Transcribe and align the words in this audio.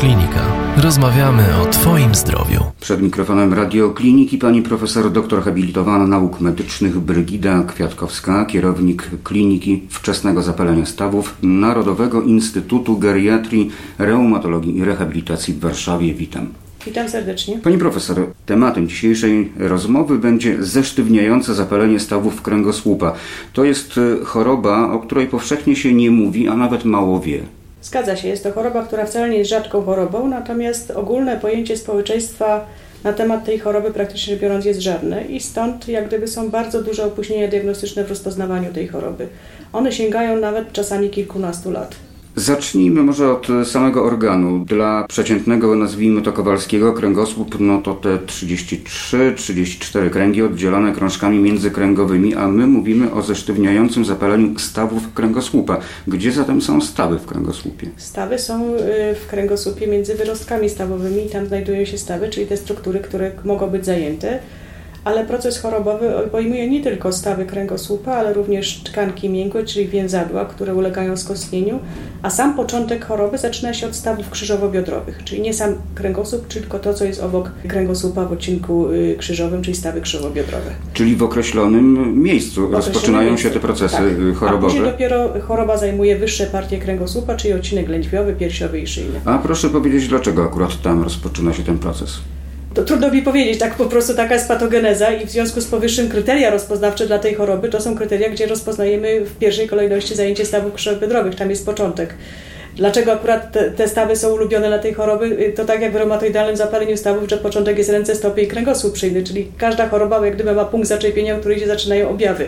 Radioklinika. 0.00 0.40
Rozmawiamy 0.76 1.42
o 1.62 1.66
Twoim 1.66 2.14
zdrowiu. 2.14 2.60
Przed 2.80 3.02
mikrofonem 3.02 3.54
Radiokliniki 3.54 4.38
pani 4.38 4.62
profesor 4.62 5.12
doktor 5.12 5.42
habilitowana 5.42 6.06
nauk 6.06 6.40
medycznych 6.40 6.98
Brygida 6.98 7.62
Kwiatkowska, 7.62 8.44
kierownik 8.44 9.10
Kliniki 9.24 9.82
Wczesnego 9.90 10.42
Zapalenia 10.42 10.86
Stawów 10.86 11.36
Narodowego 11.42 12.22
Instytutu 12.22 12.98
Geriatrii, 12.98 13.70
Reumatologii 13.98 14.76
i 14.76 14.84
Rehabilitacji 14.84 15.54
w 15.54 15.60
Warszawie. 15.60 16.14
Witam. 16.14 16.46
Witam 16.86 17.08
serdecznie. 17.08 17.58
Pani 17.58 17.78
profesor, 17.78 18.26
tematem 18.46 18.88
dzisiejszej 18.88 19.52
rozmowy 19.58 20.18
będzie 20.18 20.64
zesztywniające 20.64 21.54
zapalenie 21.54 22.00
stawów 22.00 22.42
kręgosłupa. 22.42 23.12
To 23.52 23.64
jest 23.64 23.98
e, 23.98 24.24
choroba, 24.24 24.92
o 24.92 24.98
której 24.98 25.26
powszechnie 25.26 25.76
się 25.76 25.94
nie 25.94 26.10
mówi, 26.10 26.48
a 26.48 26.56
nawet 26.56 26.84
mało 26.84 27.20
wie. 27.20 27.59
Zgadza 27.82 28.16
się, 28.16 28.28
jest 28.28 28.42
to 28.42 28.52
choroba, 28.52 28.86
która 28.86 29.06
wcale 29.06 29.28
nie 29.28 29.38
jest 29.38 29.50
rzadką 29.50 29.82
chorobą, 29.82 30.28
natomiast 30.28 30.90
ogólne 30.90 31.36
pojęcie 31.36 31.76
społeczeństwa 31.76 32.66
na 33.04 33.12
temat 33.12 33.44
tej 33.44 33.58
choroby 33.58 33.92
praktycznie 33.92 34.36
biorąc 34.36 34.64
jest 34.64 34.80
żadne 34.80 35.24
i 35.24 35.40
stąd 35.40 35.88
jak 35.88 36.08
gdyby 36.08 36.28
są 36.28 36.50
bardzo 36.50 36.82
duże 36.82 37.04
opóźnienia 37.04 37.48
diagnostyczne 37.48 38.04
w 38.04 38.08
rozpoznawaniu 38.08 38.72
tej 38.72 38.88
choroby. 38.88 39.28
One 39.72 39.92
sięgają 39.92 40.36
nawet 40.36 40.72
czasami 40.72 41.10
kilkunastu 41.10 41.70
lat. 41.70 42.09
Zacznijmy 42.36 43.02
może 43.02 43.32
od 43.32 43.46
samego 43.64 44.04
organu. 44.04 44.64
Dla 44.64 45.04
przeciętnego, 45.08 45.76
nazwijmy 45.76 46.22
to 46.22 46.32
kowalskiego, 46.32 46.92
kręgosłup, 46.92 47.60
no 47.60 47.82
to 47.82 47.94
te 47.94 48.16
33-34 48.16 50.10
kręgi 50.10 50.42
oddzielone 50.42 50.92
krążkami 50.92 51.38
międzykręgowymi, 51.38 52.34
a 52.34 52.48
my 52.48 52.66
mówimy 52.66 53.12
o 53.12 53.22
zesztywniającym 53.22 54.04
zapaleniu 54.04 54.58
stawów 54.58 55.14
kręgosłupa. 55.14 55.80
Gdzie 56.06 56.32
zatem 56.32 56.62
są 56.62 56.80
stawy 56.80 57.18
w 57.18 57.26
kręgosłupie? 57.26 57.86
Stawy 57.96 58.38
są 58.38 58.74
y, 58.74 58.78
w 59.14 59.26
kręgosłupie 59.30 59.86
między 59.86 60.14
wyrostkami 60.14 60.68
stawowymi 60.68 61.26
i 61.26 61.28
tam 61.28 61.46
znajdują 61.46 61.84
się 61.84 61.98
stawy, 61.98 62.28
czyli 62.28 62.46
te 62.46 62.56
struktury, 62.56 63.00
które 63.00 63.30
mogą 63.44 63.66
być 63.66 63.84
zajęte 63.86 64.38
ale 65.04 65.26
proces 65.26 65.58
chorobowy 65.58 66.16
obejmuje 66.16 66.70
nie 66.70 66.82
tylko 66.82 67.12
stawy 67.12 67.46
kręgosłupa, 67.46 68.12
ale 68.12 68.32
również 68.32 68.82
tkanki 68.84 69.30
miękkie, 69.30 69.64
czyli 69.64 69.88
więzadła, 69.88 70.44
które 70.44 70.74
ulegają 70.74 71.16
skostnieniu, 71.16 71.78
a 72.22 72.30
sam 72.30 72.54
początek 72.54 73.04
choroby 73.04 73.38
zaczyna 73.38 73.74
się 73.74 73.86
od 73.86 73.96
stawów 73.96 74.30
krzyżowo-biodrowych, 74.30 75.24
czyli 75.24 75.40
nie 75.42 75.54
sam 75.54 75.74
kręgosłup, 75.94 76.46
tylko 76.48 76.78
to, 76.78 76.94
co 76.94 77.04
jest 77.04 77.22
obok 77.22 77.50
kręgosłupa 77.68 78.24
w 78.24 78.32
odcinku 78.32 78.90
y, 78.90 79.16
krzyżowym, 79.18 79.62
czyli 79.62 79.76
stawy 79.76 80.00
krzyżowo-biodrowe. 80.00 80.70
Czyli 80.92 81.16
w 81.16 81.22
określonym 81.22 82.18
miejscu 82.22 82.68
w 82.68 82.72
rozpoczynają 82.72 83.28
miejscu. 83.28 83.48
się 83.48 83.54
te 83.54 83.60
procesy 83.60 83.96
tak. 83.96 84.36
chorobowe. 84.38 84.66
A 84.66 84.70
później 84.70 84.84
dopiero 84.84 85.28
choroba 85.40 85.76
zajmuje 85.76 86.18
wyższe 86.18 86.46
partie 86.46 86.78
kręgosłupa, 86.78 87.36
czyli 87.36 87.54
odcinek 87.54 87.88
lędźwiowy, 87.88 88.34
piersiowy 88.34 88.80
i 88.80 88.86
szyjny. 88.86 89.20
A 89.24 89.38
proszę 89.38 89.70
powiedzieć, 89.70 90.08
dlaczego 90.08 90.44
akurat 90.44 90.82
tam 90.82 91.02
rozpoczyna 91.02 91.52
się 91.52 91.62
ten 91.62 91.78
proces? 91.78 92.20
To 92.74 92.84
trudno 92.84 93.10
mi 93.10 93.22
powiedzieć, 93.22 93.58
tak 93.58 93.74
po 93.74 93.84
prostu 93.84 94.14
taka 94.14 94.34
jest 94.34 94.48
patogeneza 94.48 95.12
i 95.12 95.26
w 95.26 95.30
związku 95.30 95.60
z 95.60 95.66
powyższym 95.66 96.08
kryteria 96.08 96.50
rozpoznawcze 96.50 97.06
dla 97.06 97.18
tej 97.18 97.34
choroby 97.34 97.68
to 97.68 97.80
są 97.80 97.96
kryteria, 97.96 98.28
gdzie 98.28 98.46
rozpoznajemy 98.46 99.20
w 99.20 99.38
pierwszej 99.38 99.68
kolejności 99.68 100.14
zajęcie 100.14 100.46
stawów 100.46 100.74
krzyżowo-biodrowych, 100.74 101.34
tam 101.34 101.50
jest 101.50 101.66
początek. 101.66 102.14
Dlaczego 102.76 103.12
akurat 103.12 103.52
te, 103.52 103.70
te, 103.70 103.88
stawy 103.88 104.16
są 104.16 104.32
ulubione 104.32 104.68
dla 104.68 104.78
tej 104.78 104.94
choroby? 104.94 105.52
To 105.56 105.64
tak 105.64 105.80
jak 105.80 105.92
w 105.92 105.96
reumatoidalnym 105.96 106.56
zapaleniu 106.56 106.96
stawów, 106.96 107.30
że 107.30 107.38
początek 107.38 107.78
jest 107.78 107.90
ręce, 107.90 108.14
stopy 108.14 108.42
i 108.42 108.48
kręgosłup 108.48 108.96
szyjny, 108.96 109.22
czyli 109.22 109.52
każda 109.58 109.88
choroba 109.88 110.26
jak 110.26 110.34
gdyby 110.34 110.52
ma 110.52 110.64
punkt 110.64 110.88
zaczepienia, 110.88 111.36
w 111.36 111.40
którym 111.40 111.58
się 111.58 111.66
zaczynają 111.66 112.10
objawy. 112.10 112.46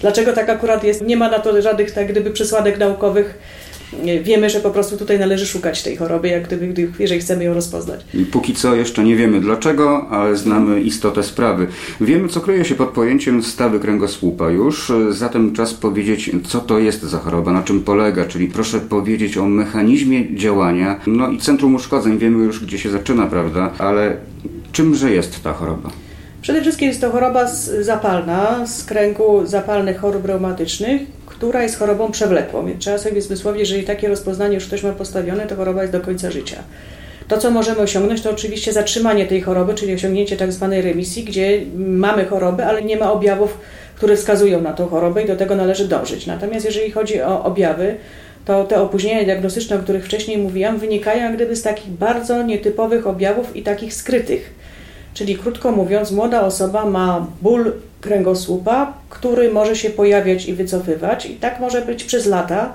Dlaczego 0.00 0.32
tak 0.32 0.48
akurat 0.48 0.84
jest? 0.84 1.02
Nie 1.02 1.16
ma 1.16 1.30
na 1.30 1.38
to 1.38 1.62
żadnych 1.62 1.90
tak 1.90 2.06
gdyby 2.06 2.30
przesłanek 2.30 2.78
naukowych, 2.78 3.38
wiemy, 4.22 4.50
że 4.50 4.60
po 4.60 4.70
prostu 4.70 4.96
tutaj 4.96 5.18
należy 5.18 5.46
szukać 5.46 5.82
tej 5.82 5.96
choroby, 5.96 6.28
jak 6.28 6.46
gdyby, 6.46 6.66
gdy, 6.66 6.92
jeżeli 6.98 7.20
chcemy 7.20 7.44
ją 7.44 7.54
rozpoznać. 7.54 8.00
I 8.14 8.24
póki 8.24 8.54
co 8.54 8.74
jeszcze 8.74 9.04
nie 9.04 9.16
wiemy 9.16 9.40
dlaczego, 9.40 10.08
ale 10.10 10.36
znamy 10.36 10.80
istotę 10.80 11.22
sprawy. 11.22 11.66
Wiemy, 12.00 12.28
co 12.28 12.40
kryje 12.40 12.64
się 12.64 12.74
pod 12.74 12.88
pojęciem 12.88 13.42
stawy 13.42 13.80
kręgosłupa 13.80 14.50
już, 14.50 14.92
zatem 15.10 15.52
czas 15.52 15.74
powiedzieć, 15.74 16.30
co 16.46 16.60
to 16.60 16.78
jest 16.78 17.02
za 17.02 17.18
choroba, 17.18 17.52
na 17.52 17.62
czym 17.62 17.82
polega, 17.82 18.24
czyli 18.24 18.48
proszę 18.48 18.80
powiedzieć 18.80 19.36
o 19.36 19.46
mechanizmie 19.46 20.36
działania. 20.36 21.00
No 21.06 21.30
i 21.30 21.38
centrum 21.38 21.74
uszkodzeń 21.74 22.18
wiemy 22.18 22.44
już, 22.44 22.64
gdzie 22.64 22.78
się 22.78 22.90
zaczyna, 22.90 23.26
prawda, 23.26 23.72
ale 23.78 24.16
czymże 24.72 25.10
jest 25.10 25.42
ta 25.42 25.52
choroba? 25.52 25.90
Przede 26.42 26.60
wszystkim 26.60 26.88
jest 26.88 27.00
to 27.00 27.10
choroba 27.10 27.46
zapalna 27.80 28.66
z 28.66 28.84
kręgu 28.84 29.46
zapalnych 29.46 30.00
chorób 30.00 30.24
reumatycznych, 30.24 31.02
która 31.34 31.62
jest 31.62 31.78
chorobą 31.78 32.10
przewlekłą. 32.10 32.66
Więc 32.66 32.80
trzeba 32.80 32.98
sobie 32.98 33.22
zmysłowić, 33.22 33.60
jeżeli 33.60 33.84
takie 33.84 34.08
rozpoznanie 34.08 34.54
już 34.54 34.66
ktoś 34.66 34.82
ma 34.82 34.92
postawione, 34.92 35.46
to 35.46 35.56
choroba 35.56 35.82
jest 35.82 35.92
do 35.92 36.00
końca 36.00 36.30
życia. 36.30 36.56
To, 37.28 37.38
co 37.38 37.50
możemy 37.50 37.78
osiągnąć, 37.78 38.22
to 38.22 38.30
oczywiście 38.30 38.72
zatrzymanie 38.72 39.26
tej 39.26 39.40
choroby, 39.40 39.74
czyli 39.74 39.94
osiągnięcie 39.94 40.36
tak 40.36 40.52
zwanej 40.52 40.82
remisji, 40.82 41.24
gdzie 41.24 41.60
mamy 41.76 42.24
chorobę, 42.24 42.66
ale 42.66 42.82
nie 42.82 42.96
ma 42.96 43.12
objawów, 43.12 43.58
które 43.96 44.16
wskazują 44.16 44.60
na 44.60 44.72
tą 44.72 44.88
chorobę 44.88 45.22
i 45.22 45.26
do 45.26 45.36
tego 45.36 45.56
należy 45.56 45.88
dążyć. 45.88 46.26
Natomiast 46.26 46.64
jeżeli 46.64 46.90
chodzi 46.90 47.22
o 47.22 47.44
objawy, 47.44 47.96
to 48.44 48.64
te 48.64 48.80
opóźnienia 48.80 49.24
diagnostyczne, 49.24 49.76
o 49.76 49.78
których 49.78 50.04
wcześniej 50.04 50.38
mówiłam, 50.38 50.78
wynikają 50.78 51.22
jak 51.22 51.34
gdyby 51.34 51.56
z 51.56 51.62
takich 51.62 51.90
bardzo 51.90 52.42
nietypowych 52.42 53.06
objawów 53.06 53.56
i 53.56 53.62
takich 53.62 53.94
skrytych. 53.94 54.63
Czyli 55.14 55.38
krótko 55.38 55.72
mówiąc, 55.72 56.12
młoda 56.12 56.42
osoba 56.42 56.84
ma 56.84 57.26
ból 57.42 57.72
kręgosłupa, 58.00 58.92
który 59.10 59.52
może 59.52 59.76
się 59.76 59.90
pojawiać 59.90 60.48
i 60.48 60.54
wycofywać, 60.54 61.26
i 61.26 61.34
tak 61.34 61.60
może 61.60 61.82
być 61.82 62.04
przez 62.04 62.26
lata, 62.26 62.72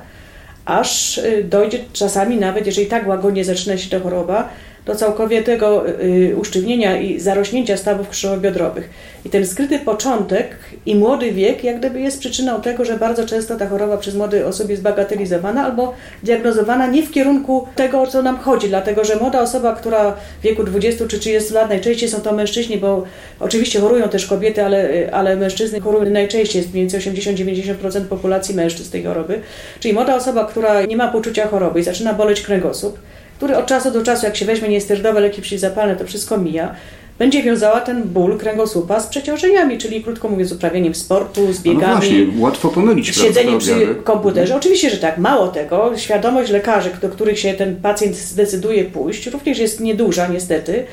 aż 0.65 1.17
y, 1.17 1.43
dojdzie 1.43 1.79
czasami 1.93 2.37
nawet, 2.37 2.65
jeżeli 2.65 2.87
tak 2.87 3.07
łagodnie 3.07 3.45
zaczyna 3.45 3.77
się 3.77 3.89
ta 3.89 3.99
choroba, 3.99 4.49
do 4.89 4.95
całkowitego 4.95 5.89
y, 5.89 6.35
usztywnienia 6.37 7.01
i 7.01 7.19
zarośnięcia 7.19 7.77
stawów 7.77 8.09
krzyżowo-biodrowych. 8.09 8.83
I 9.25 9.29
ten 9.29 9.47
skryty 9.47 9.79
początek 9.79 10.55
i 10.85 10.95
młody 10.95 11.31
wiek 11.31 11.63
jak 11.63 11.79
gdyby 11.79 12.01
jest 12.01 12.19
przyczyną 12.19 12.61
tego, 12.61 12.85
że 12.85 12.97
bardzo 12.97 13.25
często 13.25 13.55
ta 13.55 13.67
choroba 13.67 13.97
przez 13.97 14.15
młode 14.15 14.45
osoby 14.45 14.71
jest 14.71 14.83
bagatelizowana 14.83 15.65
albo 15.65 15.93
diagnozowana 16.23 16.87
nie 16.87 17.03
w 17.03 17.11
kierunku 17.11 17.67
tego, 17.75 18.01
o 18.01 18.07
co 18.07 18.21
nam 18.21 18.37
chodzi, 18.37 18.67
dlatego 18.67 19.03
że 19.03 19.15
młoda 19.15 19.41
osoba, 19.41 19.75
która 19.75 20.11
w 20.11 20.43
wieku 20.43 20.63
20 20.63 21.07
czy 21.07 21.19
30 21.19 21.53
lat, 21.53 21.69
najczęściej 21.69 22.09
są 22.09 22.21
to 22.21 22.33
mężczyźni, 22.33 22.77
bo 22.77 23.03
oczywiście 23.39 23.79
chorują 23.79 24.09
też 24.09 24.25
kobiety, 24.25 24.65
ale, 24.65 25.09
ale 25.11 25.35
mężczyzny 25.35 25.79
chorują 25.79 26.09
najczęściej, 26.09 26.59
jest 26.59 26.73
mniej 26.73 26.87
więcej 26.87 27.13
80-90% 27.13 28.01
populacji 28.01 28.55
mężczyzn 28.55 28.91
tej 28.91 29.03
choroby. 29.03 29.41
Czyli 29.79 29.93
młoda 29.93 30.15
osoba, 30.15 30.45
która 30.45 30.85
nie 30.85 30.97
ma 30.97 31.07
poczucia 31.07 31.47
choroby 31.47 31.79
i 31.79 31.83
zaczyna 31.83 32.13
boleć 32.13 32.41
kręgosłup, 32.41 32.99
który 33.39 33.57
od 33.57 33.65
czasu 33.65 33.91
do 33.91 34.03
czasu, 34.03 34.25
jak 34.25 34.35
się 34.35 34.45
weźmie 34.45 34.69
niesterdowe 34.69 35.19
leki 35.19 35.41
przeciwzapalne, 35.41 35.95
to 35.95 36.05
wszystko 36.05 36.37
mija, 36.37 36.75
będzie 37.19 37.43
wiązała 37.43 37.81
ten 37.81 38.03
ból 38.03 38.37
kręgosłupa 38.37 38.99
z 38.99 39.07
przeciążeniami, 39.07 39.77
czyli 39.77 40.03
krótko 40.03 40.29
mówiąc, 40.29 40.51
uprawianiem 40.51 40.95
sportu, 40.95 41.53
z 41.53 41.61
biegami. 41.61 41.87
No 41.87 41.95
właśnie, 41.95 42.27
łatwo 42.37 42.69
pomylić. 42.69 43.15
Siedzeniem 43.15 43.59
przy 43.59 43.95
komputerze. 44.03 44.55
Oczywiście, 44.55 44.89
że 44.89 44.97
tak. 44.97 45.17
Mało 45.17 45.47
tego, 45.47 45.91
świadomość 45.97 46.51
lekarzy, 46.51 46.89
do 47.01 47.09
których 47.09 47.39
się 47.39 47.53
ten 47.53 47.75
pacjent 47.75 48.15
zdecyduje 48.15 48.85
pójść, 48.85 49.27
również 49.27 49.59
jest 49.59 49.79
nieduża 49.79 50.27
niestety. 50.27 50.83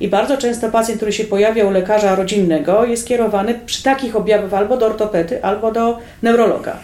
I 0.00 0.08
bardzo 0.08 0.36
często 0.36 0.70
pacjent, 0.70 0.98
który 0.98 1.12
się 1.12 1.24
pojawia 1.24 1.64
u 1.64 1.70
lekarza 1.70 2.14
rodzinnego, 2.14 2.84
jest 2.84 3.06
kierowany 3.06 3.60
przy 3.66 3.82
takich 3.82 4.16
objawach 4.16 4.54
albo 4.54 4.76
do 4.76 4.86
ortopedy, 4.86 5.44
albo 5.44 5.72
do 5.72 5.98
neurologa. 6.22 6.76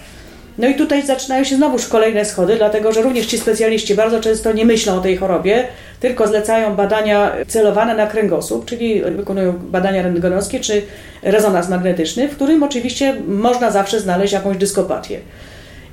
No 0.58 0.68
i 0.68 0.74
tutaj 0.74 1.06
zaczynają 1.06 1.44
się 1.44 1.56
znowuż 1.56 1.86
kolejne 1.86 2.24
schody, 2.24 2.56
dlatego 2.56 2.92
że 2.92 3.02
również 3.02 3.26
ci 3.26 3.38
specjaliści 3.38 3.94
bardzo 3.94 4.20
często 4.20 4.52
nie 4.52 4.64
myślą 4.64 4.98
o 4.98 5.00
tej 5.00 5.16
chorobie, 5.16 5.68
tylko 6.00 6.26
zlecają 6.26 6.74
badania 6.74 7.32
celowane 7.48 7.94
na 7.94 8.06
kręgosłup, 8.06 8.64
czyli 8.64 9.02
wykonują 9.02 9.52
badania 9.52 10.02
rentgenowskie 10.02 10.60
czy 10.60 10.82
rezonans 11.22 11.68
magnetyczny, 11.68 12.28
w 12.28 12.36
którym 12.36 12.62
oczywiście 12.62 13.16
można 13.28 13.70
zawsze 13.70 14.00
znaleźć 14.00 14.32
jakąś 14.32 14.56
dyskopatię. 14.56 15.20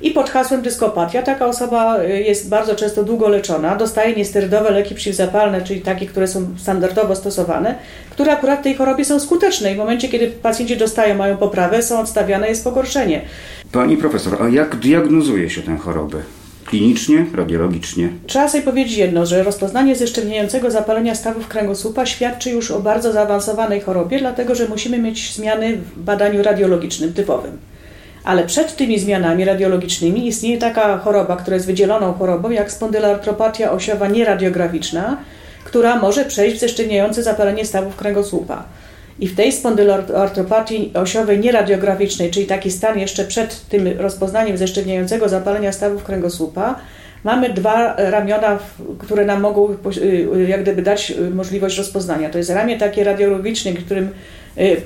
I 0.02 0.10
pod 0.10 0.30
hasłem 0.30 0.62
dyskopatia 0.62 1.22
taka 1.22 1.46
osoba 1.46 2.02
y, 2.02 2.22
jest 2.22 2.48
bardzo 2.48 2.74
często 2.74 3.04
długo 3.04 3.28
leczona, 3.28 3.76
dostaje 3.76 4.16
niesterydowe 4.16 4.70
leki 4.70 4.94
przeciwzapalne, 4.94 5.62
czyli 5.62 5.80
takie, 5.80 6.06
które 6.06 6.28
są 6.28 6.46
standardowo 6.56 7.16
stosowane, 7.16 7.74
które 8.10 8.32
akurat 8.32 8.60
w 8.60 8.62
tej 8.62 8.74
chorobie 8.74 9.04
są 9.04 9.20
skuteczne 9.20 9.72
i 9.72 9.74
w 9.74 9.78
momencie, 9.78 10.08
kiedy 10.08 10.26
pacjenci 10.26 10.76
dostają, 10.76 11.14
mają 11.14 11.36
poprawę, 11.36 11.82
są 11.82 12.00
odstawiane, 12.00 12.48
jest 12.48 12.64
pogorszenie. 12.64 13.20
Pani 13.72 13.96
profesor, 13.96 14.42
a 14.42 14.48
jak 14.48 14.76
diagnozuje 14.76 15.50
się 15.50 15.62
tę 15.62 15.76
chorobę? 15.76 16.18
Klinicznie, 16.64 17.26
radiologicznie? 17.34 18.08
Trzeba 18.26 18.48
sobie 18.48 18.64
powiedzieć 18.64 18.96
jedno, 18.96 19.26
że 19.26 19.42
rozpoznanie 19.42 19.96
zeszczywniającego 19.96 20.70
zapalenia 20.70 21.14
stawów 21.14 21.48
kręgosłupa 21.48 22.06
świadczy 22.06 22.50
już 22.50 22.70
o 22.70 22.80
bardzo 22.80 23.12
zaawansowanej 23.12 23.80
chorobie, 23.80 24.18
dlatego 24.18 24.54
że 24.54 24.68
musimy 24.68 24.98
mieć 24.98 25.34
zmiany 25.34 25.76
w 25.76 26.00
badaniu 26.00 26.42
radiologicznym 26.42 27.12
typowym. 27.12 27.58
Ale 28.28 28.44
przed 28.44 28.76
tymi 28.76 28.98
zmianami 28.98 29.44
radiologicznymi 29.44 30.26
istnieje 30.26 30.58
taka 30.58 30.98
choroba, 30.98 31.36
która 31.36 31.54
jest 31.54 31.66
wydzieloną 31.66 32.12
chorobą, 32.12 32.50
jak 32.50 32.72
spondylartropatia 32.72 33.72
osiowa 33.72 34.08
nieradiograficzna, 34.08 35.16
która 35.64 35.96
może 35.96 36.24
przejść 36.24 36.56
w 36.56 36.60
zeszczywniające 36.60 37.22
zapalenie 37.22 37.64
stawów 37.64 37.96
kręgosłupa. 37.96 38.64
I 39.20 39.28
w 39.28 39.36
tej 39.36 39.52
spondyloartropatii 39.52 40.90
osiowej 40.94 41.38
nieradiograficznej, 41.38 42.30
czyli 42.30 42.46
taki 42.46 42.70
stan 42.70 42.98
jeszcze 42.98 43.24
przed 43.24 43.68
tym 43.68 43.88
rozpoznaniem 43.98 44.58
zeszczywniającego 44.58 45.28
zapalenia 45.28 45.72
stawów 45.72 46.04
kręgosłupa, 46.04 46.74
mamy 47.24 47.48
dwa 47.48 47.94
ramiona, 47.96 48.58
które 48.98 49.24
nam 49.24 49.40
mogą 49.40 49.76
jak 50.48 50.62
gdyby 50.62 50.82
dać 50.82 51.12
możliwość 51.34 51.78
rozpoznania. 51.78 52.30
To 52.30 52.38
jest 52.38 52.50
ramię 52.50 52.78
takie 52.78 53.04
radiologiczne, 53.04 53.72
którym 53.72 54.10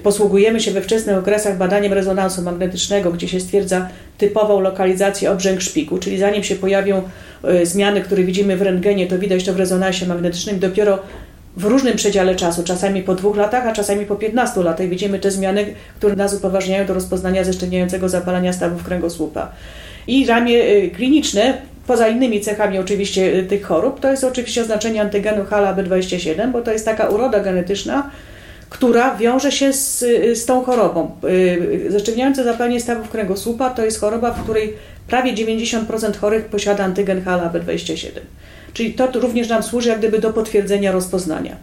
posługujemy 0.02 0.60
się 0.60 0.70
we 0.70 0.80
wczesnych 0.80 1.18
okresach 1.18 1.58
badaniem 1.58 1.92
rezonansu 1.92 2.42
magnetycznego, 2.42 3.12
gdzie 3.12 3.28
się 3.28 3.40
stwierdza 3.40 3.88
typową 4.18 4.60
lokalizację 4.60 5.30
obrzęk 5.30 5.60
szpiku, 5.60 5.98
czyli 5.98 6.18
zanim 6.18 6.44
się 6.44 6.54
pojawią 6.54 7.02
zmiany, 7.62 8.00
które 8.00 8.22
widzimy 8.22 8.56
w 8.56 8.62
rentgenie, 8.62 9.06
to 9.06 9.18
widać 9.18 9.44
to 9.44 9.52
w 9.52 9.56
rezonansie 9.56 10.06
magnetycznym. 10.06 10.58
Dopiero 10.58 10.98
w 11.56 11.64
różnym 11.64 11.96
przedziale 11.96 12.34
czasu, 12.36 12.62
czasami 12.62 13.02
po 13.02 13.14
dwóch 13.14 13.36
latach, 13.36 13.66
a 13.66 13.72
czasami 13.72 14.06
po 14.06 14.16
15 14.16 14.62
latach 14.62 14.88
widzimy 14.88 15.18
te 15.18 15.30
zmiany, 15.30 15.66
które 15.96 16.16
nas 16.16 16.34
upoważniają 16.34 16.86
do 16.86 16.94
rozpoznania 16.94 17.44
zeszczywniającego 17.44 18.08
zapalenia 18.08 18.52
stawów 18.52 18.84
kręgosłupa. 18.84 19.52
I 20.06 20.26
ramię 20.26 20.64
y, 20.64 20.90
kliniczne, 20.90 21.54
poza 21.86 22.08
innymi 22.08 22.40
cechami 22.40 22.78
oczywiście 22.78 23.34
y, 23.34 23.42
tych 23.42 23.62
chorób, 23.62 24.00
to 24.00 24.10
jest 24.10 24.24
oczywiście 24.24 24.62
oznaczenie 24.62 25.00
antygenu 25.00 25.44
HLA-B27, 25.44 26.52
bo 26.52 26.62
to 26.62 26.72
jest 26.72 26.84
taka 26.84 27.08
uroda 27.08 27.40
genetyczna, 27.40 28.10
która 28.72 29.16
wiąże 29.16 29.52
się 29.52 29.72
z, 29.72 30.02
y, 30.02 30.36
z 30.36 30.46
tą 30.46 30.64
chorobą. 30.64 31.10
Zeszczywniające 31.88 32.44
zapalenie 32.44 32.80
stawów 32.80 33.10
kręgosłupa 33.10 33.70
to 33.70 33.84
jest 33.84 34.00
choroba, 34.00 34.30
w 34.30 34.42
której 34.42 34.74
prawie 35.08 35.34
90% 35.34 36.16
chorych 36.16 36.44
posiada 36.44 36.84
antygen 36.84 37.24
HLA-B27. 37.24 38.08
Czyli 38.72 38.94
to 38.94 39.08
również 39.14 39.48
nam 39.48 39.62
służy 39.62 39.88
jak 39.88 39.98
gdyby 39.98 40.18
do 40.18 40.32
potwierdzenia 40.32 40.92
rozpoznania. 40.92 41.56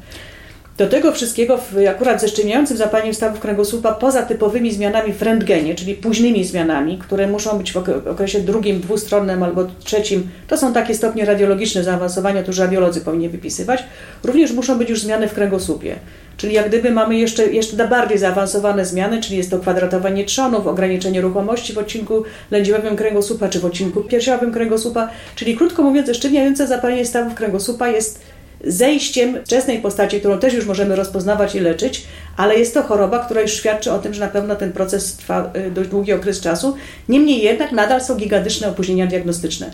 Do 0.80 0.88
tego 0.88 1.12
wszystkiego, 1.12 1.60
akurat 1.90 2.22
ze 2.22 2.28
szczemiającym 2.28 2.78
zapaleniem 2.78 3.14
stawów 3.14 3.40
kręgosłupa, 3.40 3.92
poza 3.92 4.24
typowymi 4.24 4.72
zmianami 4.72 5.14
w 5.14 5.22
rentgenie, 5.22 5.76
czyli 5.76 5.96
późnymi 5.96 6.46
zmianami, 6.46 6.98
które 6.98 7.28
muszą 7.28 7.58
być 7.58 7.74
w 7.74 7.78
okresie 8.08 8.40
drugim, 8.40 8.82
dwustronnym 8.82 9.44
albo 9.44 9.68
trzecim, 9.84 10.30
to 10.48 10.58
są 10.58 10.74
takie 10.74 10.96
stopnie 10.96 11.26
radiologiczne 11.26 11.84
zaawansowania, 11.84 12.42
to 12.44 12.48
już 12.48 12.58
radiolodzy 12.58 13.02
powinni 13.02 13.30
wypisywać, 13.30 13.84
również 14.24 14.52
muszą 14.52 14.78
być 14.78 14.90
już 14.90 15.02
zmiany 15.02 15.28
w 15.28 15.34
kręgosłupie. 15.34 15.96
Czyli 16.38 16.54
jak 16.54 16.68
gdyby 16.68 16.92
mamy 16.92 17.18
jeszcze, 17.18 17.46
jeszcze 17.46 17.88
bardziej 17.88 18.18
zaawansowane 18.18 18.86
zmiany, 18.86 19.22
czyli 19.22 19.38
jest 19.38 19.52
to 19.52 19.60
kwadratowanie 19.60 20.26
trzonów, 20.26 20.68
ograniczenie 20.68 21.22
ruchomości 21.22 21.74
w 21.74 21.78
odcinku 21.78 22.24
lędźwiowym 22.52 22.96
kręgosłupa 22.96 23.50
czy 23.50 23.60
w 23.60 23.66
odcinku 23.66 24.02
piersiowym 24.02 24.52
kręgosłupa, 24.52 25.10
czyli 25.36 25.58
krótko 25.58 25.84
mówiąc, 25.84 26.08
zeszczywniające 26.08 26.68
zapalenie 26.68 27.06
stawów 27.06 27.34
kręgosłupa 27.36 27.88
jest 27.88 28.22
zejściem 28.64 29.38
wczesnej 29.46 29.80
postaci, 29.80 30.20
którą 30.20 30.40
też 30.40 30.54
już 30.54 30.66
możemy 30.66 30.96
rozpoznawać 30.96 31.56
i 31.56 31.60
leczyć, 31.60 32.06
ale 32.38 32.56
jest 32.56 32.74
to 32.74 32.84
choroba, 32.84 33.20
która 33.26 33.42
już 33.42 33.52
świadczy 33.52 33.92
o 33.92 34.00
tym, 34.00 34.14
że 34.14 34.20
na 34.22 34.28
pewno 34.28 34.56
ten 34.56 34.72
proces 34.72 35.16
trwa 35.16 35.52
y, 35.68 35.72
dość 35.72 35.90
długi 35.90 36.14
okres 36.14 36.42
czasu. 36.42 36.76
Niemniej 37.10 37.44
jednak 37.44 37.72
nadal 37.72 38.02
są 38.02 38.16
gigantyczne 38.16 38.68
opóźnienia 38.70 39.08
diagnostyczne. 39.08 39.72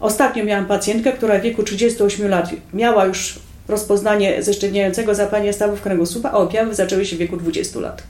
Ostatnio 0.00 0.44
miałam 0.44 0.66
pacjentkę, 0.66 1.12
która 1.12 1.38
w 1.38 1.42
wieku 1.42 1.62
38 1.62 2.28
lat 2.28 2.50
miała 2.74 3.06
już 3.06 3.38
rozpoznanie 3.68 4.42
zeszczywniającego 4.42 5.14
zapalenia 5.14 5.52
stawów 5.52 5.80
kręgosłupa, 5.80 6.30
a 6.30 6.34
objawy 6.34 6.74
zaczęły 6.74 7.06
się 7.06 7.16
w 7.16 7.18
wieku 7.18 7.36
20 7.36 7.80
lat. 7.80 8.02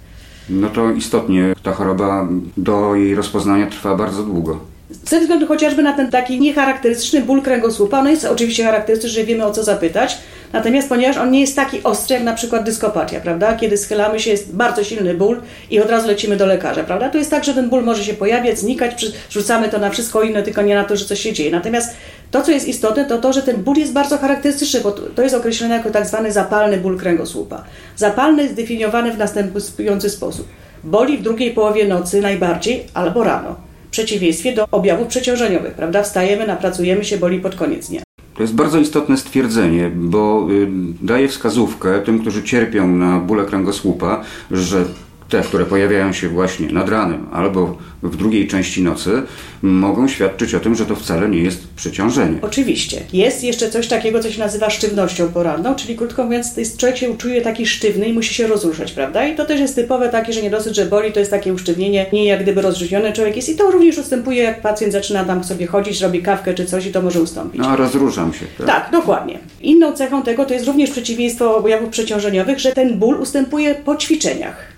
No 0.48 0.68
to 0.68 0.90
istotnie 0.90 1.54
ta 1.62 1.72
choroba 1.72 2.28
do 2.56 2.94
jej 2.94 3.14
rozpoznania 3.14 3.66
trwa 3.66 3.96
bardzo 3.96 4.22
długo. 4.22 4.60
Ze 4.90 5.20
względu 5.20 5.46
chociażby 5.46 5.82
na 5.82 5.92
ten 5.92 6.10
taki 6.10 6.40
niecharakterystyczny 6.40 7.20
ból 7.20 7.42
kręgosłupa, 7.42 7.98
on 7.98 8.08
jest 8.08 8.24
oczywiście 8.24 8.64
charakterystyczny, 8.64 9.20
że 9.20 9.26
wiemy 9.26 9.44
o 9.44 9.50
co 9.50 9.64
zapytać, 9.64 10.18
natomiast 10.52 10.88
ponieważ 10.88 11.16
on 11.16 11.30
nie 11.30 11.40
jest 11.40 11.56
taki 11.56 11.82
ostry 11.82 12.14
jak 12.14 12.24
na 12.24 12.32
przykład 12.32 12.64
dyskopatia, 12.64 13.20
prawda? 13.20 13.56
Kiedy 13.56 13.76
schylamy 13.76 14.20
się, 14.20 14.30
jest 14.30 14.54
bardzo 14.54 14.84
silny 14.84 15.14
ból 15.14 15.40
i 15.70 15.80
od 15.80 15.90
razu 15.90 16.08
lecimy 16.08 16.36
do 16.36 16.46
lekarza, 16.46 16.84
prawda? 16.84 17.08
To 17.08 17.18
jest 17.18 17.30
tak, 17.30 17.44
że 17.44 17.54
ten 17.54 17.68
ból 17.68 17.84
może 17.84 18.04
się 18.04 18.14
pojawiać, 18.14 18.58
znikać, 18.58 19.06
rzucamy 19.30 19.68
to 19.68 19.78
na 19.78 19.90
wszystko 19.90 20.22
inne, 20.22 20.42
tylko 20.42 20.62
nie 20.62 20.74
na 20.74 20.84
to, 20.84 20.96
że 20.96 21.04
coś 21.04 21.20
się 21.20 21.32
dzieje. 21.32 21.50
Natomiast 21.50 21.96
to, 22.30 22.42
co 22.42 22.50
jest 22.50 22.68
istotne, 22.68 23.04
to 23.04 23.18
to, 23.18 23.32
że 23.32 23.42
ten 23.42 23.56
ból 23.56 23.76
jest 23.76 23.92
bardzo 23.92 24.18
charakterystyczny, 24.18 24.80
bo 24.80 24.92
to 24.92 25.22
jest 25.22 25.34
określone 25.34 25.74
jako 25.74 25.90
tak 25.90 26.06
zwany 26.06 26.32
zapalny 26.32 26.76
ból 26.76 26.98
kręgosłupa. 26.98 27.64
Zapalny 27.96 28.42
jest 28.42 28.54
definiowany 28.54 29.12
w 29.12 29.18
następujący 29.18 30.10
sposób. 30.10 30.48
Boli 30.84 31.18
w 31.18 31.22
drugiej 31.22 31.50
połowie 31.50 31.88
nocy 31.88 32.20
najbardziej 32.20 32.84
albo 32.94 33.24
rano 33.24 33.67
w 33.88 33.90
przeciwieństwie 33.90 34.54
do 34.54 34.66
objawów 34.70 35.08
przeciążeniowych, 35.08 35.74
prawda? 35.74 36.02
Wstajemy, 36.02 36.46
napracujemy 36.46 37.04
się, 37.04 37.18
boli 37.18 37.40
pod 37.40 37.54
koniec 37.54 37.88
dnia. 37.88 38.02
To 38.34 38.42
jest 38.42 38.54
bardzo 38.54 38.78
istotne 38.78 39.16
stwierdzenie, 39.16 39.90
bo 39.94 40.46
y, 40.50 40.68
daje 41.02 41.28
wskazówkę 41.28 42.00
tym, 42.00 42.20
którzy 42.20 42.42
cierpią 42.42 42.88
na 42.88 43.20
bóle 43.20 43.44
kręgosłupa, 43.44 44.24
że 44.50 44.84
te, 45.28 45.42
które 45.42 45.66
pojawiają 45.66 46.12
się 46.12 46.28
właśnie 46.28 46.68
nad 46.72 46.88
ranem 46.88 47.26
albo 47.32 47.78
w 48.02 48.16
drugiej 48.16 48.48
części 48.48 48.82
nocy, 48.82 49.22
mogą 49.62 50.08
świadczyć 50.08 50.54
o 50.54 50.60
tym, 50.60 50.74
że 50.74 50.86
to 50.86 50.96
wcale 50.96 51.28
nie 51.28 51.38
jest 51.38 51.68
przeciążenie. 51.76 52.38
Oczywiście. 52.42 53.00
Jest 53.12 53.44
jeszcze 53.44 53.70
coś 53.70 53.88
takiego, 53.88 54.20
co 54.20 54.30
się 54.30 54.38
nazywa 54.38 54.70
sztywnością 54.70 55.28
poranną, 55.28 55.74
czyli 55.74 55.96
krótko 55.96 56.24
mówiąc, 56.24 56.54
człowiek 56.78 56.96
się 56.96 57.16
czuje 57.16 57.42
taki 57.42 57.66
sztywny 57.66 58.08
i 58.08 58.12
musi 58.12 58.34
się 58.34 58.46
rozruszać, 58.46 58.92
prawda? 58.92 59.26
I 59.26 59.36
to 59.36 59.44
też 59.44 59.60
jest 59.60 59.74
typowe 59.74 60.08
takie, 60.08 60.32
że 60.32 60.42
nie 60.42 60.50
dosyć, 60.50 60.76
że 60.76 60.86
boli, 60.86 61.12
to 61.12 61.18
jest 61.18 61.30
takie 61.30 61.52
usztywnienie, 61.54 62.06
nie 62.12 62.24
jak 62.24 62.42
gdyby 62.42 62.62
rozluźniony 62.62 63.12
człowiek 63.12 63.36
jest 63.36 63.48
i 63.48 63.56
to 63.56 63.70
również 63.70 63.98
ustępuje, 63.98 64.42
jak 64.42 64.62
pacjent 64.62 64.92
zaczyna 64.92 65.24
tam 65.24 65.44
sobie 65.44 65.66
chodzić, 65.66 66.00
robi 66.00 66.22
kawkę 66.22 66.54
czy 66.54 66.66
coś 66.66 66.86
i 66.86 66.92
to 66.92 67.02
może 67.02 67.22
ustąpić. 67.22 67.60
No, 67.60 67.76
rozruszam 67.76 68.32
się. 68.32 68.46
Tak? 68.58 68.66
tak, 68.66 68.92
dokładnie. 68.92 69.38
Inną 69.60 69.92
cechą 69.92 70.22
tego 70.22 70.44
to 70.44 70.54
jest 70.54 70.66
również 70.66 70.90
przeciwieństwo 70.90 71.56
objawów 71.56 71.90
przeciążeniowych, 71.90 72.58
że 72.58 72.72
ten 72.72 72.98
ból 72.98 73.20
ustępuje 73.20 73.74
po 73.74 73.96
ćwiczeniach. 73.96 74.77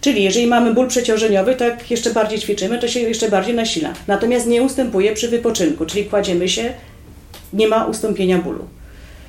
Czyli 0.00 0.22
jeżeli 0.22 0.46
mamy 0.46 0.74
ból 0.74 0.88
przeciążeniowy, 0.88 1.54
to 1.54 1.64
jak 1.64 1.90
jeszcze 1.90 2.10
bardziej 2.10 2.38
ćwiczymy, 2.38 2.78
to 2.78 2.88
się 2.88 3.00
jeszcze 3.00 3.28
bardziej 3.28 3.54
nasila. 3.54 3.92
Natomiast 4.06 4.46
nie 4.46 4.62
ustępuje 4.62 5.14
przy 5.14 5.28
wypoczynku, 5.28 5.86
czyli 5.86 6.04
kładziemy 6.04 6.48
się, 6.48 6.72
nie 7.52 7.68
ma 7.68 7.84
ustąpienia 7.84 8.38
bólu. 8.38 8.64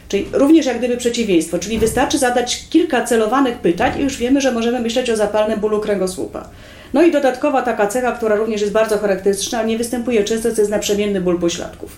Czyli 0.10 0.26
również 0.34 0.66
jak 0.66 0.78
gdyby 0.78 0.98
przeciwieństwo, 0.98 1.60
czyli 1.60 1.80
wystarczy 1.80 2.18
zadać 2.18 2.68
kilka 2.70 3.06
celowanych 3.06 3.58
pytań 3.58 4.00
i 4.00 4.04
już 4.04 4.18
wiemy, 4.18 4.42
że 4.42 4.52
możemy 4.52 4.80
myśleć 4.80 5.10
o 5.10 5.16
zapalnym 5.16 5.60
bólu 5.60 5.80
kręgosłupa. 5.80 6.50
No 6.94 7.04
i 7.04 7.12
dodatkowa 7.12 7.62
taka 7.62 7.88
cecha, 7.88 8.12
która 8.12 8.36
również 8.36 8.62
jest 8.62 8.74
bardzo 8.74 8.98
charakterystyczna, 8.98 9.64
nie 9.64 9.78
występuje 9.78 10.24
często, 10.24 10.52
to 10.52 10.62
jest 10.62 10.72
naprzemienny 10.72 11.22
ból 11.22 11.40
pośladków. 11.40 11.98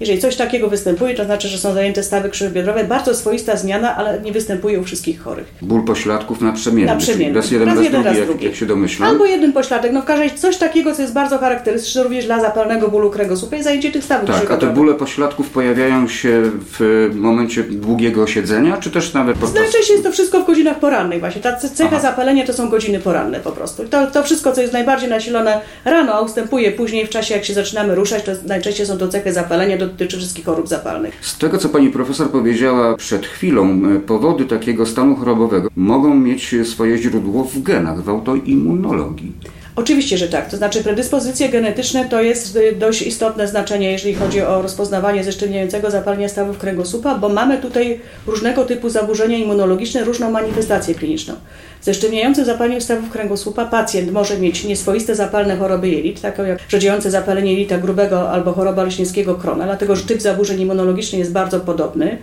Jeżeli 0.00 0.18
coś 0.18 0.36
takiego 0.36 0.68
występuje, 0.68 1.14
to 1.14 1.24
znaczy, 1.24 1.48
że 1.48 1.58
są 1.58 1.74
zajęte 1.74 2.02
stawy 2.02 2.30
krzyżobiodrowe. 2.30 2.84
Bardzo 2.84 3.14
swoista 3.14 3.56
zmiana, 3.56 3.96
ale 3.96 4.20
nie 4.20 4.32
występuje 4.32 4.80
u 4.80 4.84
wszystkich 4.84 5.22
chorych. 5.22 5.46
Ból 5.62 5.84
pośladków 5.84 6.40
naprzemienny. 6.40 6.92
naprzemienny. 6.92 7.34
Raz 7.34 7.50
jeden, 7.50 7.68
raz, 7.68 7.76
raz, 7.76 7.84
jeden, 7.84 8.02
drugi, 8.02 8.18
raz 8.18 8.26
drugi, 8.26 8.44
jak, 8.44 8.52
jak 8.52 8.60
się 8.60 8.66
domyślam. 8.66 9.08
Albo 9.08 9.24
jeden 9.24 9.52
pośladek. 9.52 9.92
No 9.92 10.02
w 10.02 10.04
każdym 10.04 10.28
razie 10.28 10.38
coś 10.38 10.56
takiego, 10.56 10.94
co 10.94 11.02
jest 11.02 11.14
bardzo 11.14 11.38
charakterystyczne 11.38 12.02
również 12.02 12.26
dla 12.26 12.40
zapalnego 12.40 12.88
bólu 12.88 13.10
kręgosłupa 13.10 13.56
i 13.56 13.62
zajęcie 13.62 13.92
tych 13.92 14.04
stawów 14.04 14.30
Tak, 14.30 14.50
a 14.50 14.56
te 14.56 14.66
bóle 14.66 14.94
pośladków 14.94 15.50
pojawiają 15.50 16.08
się 16.08 16.42
w 16.78 17.10
momencie 17.14 17.62
długiego 17.62 18.26
siedzenia, 18.26 18.76
czy 18.76 18.90
też 18.90 19.14
nawet 19.14 19.38
podczas... 19.38 19.54
Najczęściej 19.54 19.94
jest 19.94 20.04
to 20.04 20.12
wszystko 20.12 20.40
w 20.40 20.46
godzinach 20.46 20.78
porannych 20.78 21.20
właśnie. 21.20 21.42
Ta 21.42 21.56
cecha 21.56 21.96
Aha. 21.96 22.00
zapalenia 22.00 22.46
to 22.46 22.52
są 22.52 22.68
godziny 22.68 22.98
poranne 22.98 23.40
po 23.40 23.52
prostu. 23.52 23.84
To, 23.88 24.06
to 24.06 24.22
wszystko, 24.22 24.52
co 24.52 24.60
jest 24.60 24.72
najbardziej 24.72 25.08
nasilone 25.08 25.60
rano, 25.84 26.14
a 26.14 26.20
ustępuje 26.20 26.72
później 26.72 27.06
w 27.06 27.10
czasie, 27.10 27.34
jak 27.34 27.44
się 27.44 27.54
zaczynamy 27.54 27.94
ruszać, 27.94 28.22
to 28.22 28.32
najczęściej 28.46 28.86
są 28.86 28.98
to 28.98 29.08
cechy 29.08 29.32
zapalenia, 29.32 29.78
dotyczy 29.86 30.16
wszystkich 30.16 30.44
chorób 30.44 30.68
zapalnych. 30.68 31.18
Z 31.20 31.38
tego, 31.38 31.58
co 31.58 31.68
pani 31.68 31.90
profesor 31.90 32.30
powiedziała 32.30 32.96
przed 32.96 33.26
chwilą, 33.26 33.82
e, 33.96 34.00
powody 34.00 34.44
takiego 34.44 34.86
stanu 34.86 35.16
chorobowego 35.16 35.68
mogą 35.76 36.14
mieć 36.14 36.54
swoje 36.64 36.98
źródło 36.98 37.44
w 37.44 37.62
genach, 37.62 38.02
w 38.02 38.08
autoimmunologii. 38.08 39.32
Oczywiście, 39.76 40.18
że 40.18 40.28
tak. 40.28 40.50
To 40.50 40.56
znaczy 40.56 40.84
predyspozycje 40.84 41.48
genetyczne 41.48 42.04
to 42.04 42.22
jest 42.22 42.56
y, 42.56 42.76
dość 42.78 43.02
istotne 43.02 43.48
znaczenie, 43.48 43.92
jeżeli 43.92 44.14
chodzi 44.14 44.40
o 44.40 44.62
rozpoznawanie 44.62 45.24
zeszczywniającego 45.24 45.90
zapalenia 45.90 46.28
stawów 46.28 46.58
kręgosłupa, 46.58 47.18
bo 47.18 47.28
mamy 47.28 47.58
tutaj 47.58 48.00
różnego 48.26 48.64
typu 48.64 48.88
zaburzenia 48.88 49.38
immunologiczne, 49.38 50.04
różną 50.04 50.30
manifestację 50.30 50.94
kliniczną. 50.94 51.34
Zeszczywniający 51.82 52.44
zapaleniem 52.44 52.80
stawów 52.80 53.10
kręgosłupa 53.10 53.64
pacjent 53.64 54.12
może 54.12 54.38
mieć 54.38 54.64
nieswoiste 54.64 55.14
zapalne 55.14 55.56
choroby 55.56 55.88
jelit, 55.88 56.20
takie 56.20 56.42
jak 56.42 56.58
rzodziejące 56.68 57.10
zapalenie 57.10 57.52
jelita 57.52 57.78
grubego 57.78 58.30
albo 58.30 58.52
choroba 58.52 58.84
leśnieckiego 58.84 59.34
krona, 59.34 59.64
dlatego 59.64 59.96
że 59.96 60.02
typ 60.02 60.20
zaburzeń 60.20 60.60
immunologicznych 60.60 61.18
jest 61.18 61.32
bardzo 61.32 61.60
podobny. 61.60 62.18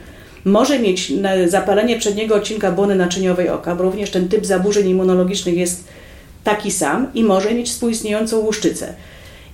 Może 0.46 0.80
mieć 0.80 1.14
zapalenie 1.48 2.00
przedniego 2.00 2.36
odcinka 2.36 2.72
błony 2.72 2.96
naczyniowej 2.96 3.50
oka, 3.50 3.76
bo 3.76 3.84
również 3.84 4.10
ten 4.10 4.28
typ 4.28 4.46
zaburzeń 4.46 4.90
immunologicznych 4.90 5.58
jest 5.58 5.88
taki 6.44 6.72
sam 6.72 7.08
i 7.14 7.24
może 7.24 7.54
mieć 7.54 7.70
współistniejącą 7.70 8.40
łuszczycę. 8.40 8.94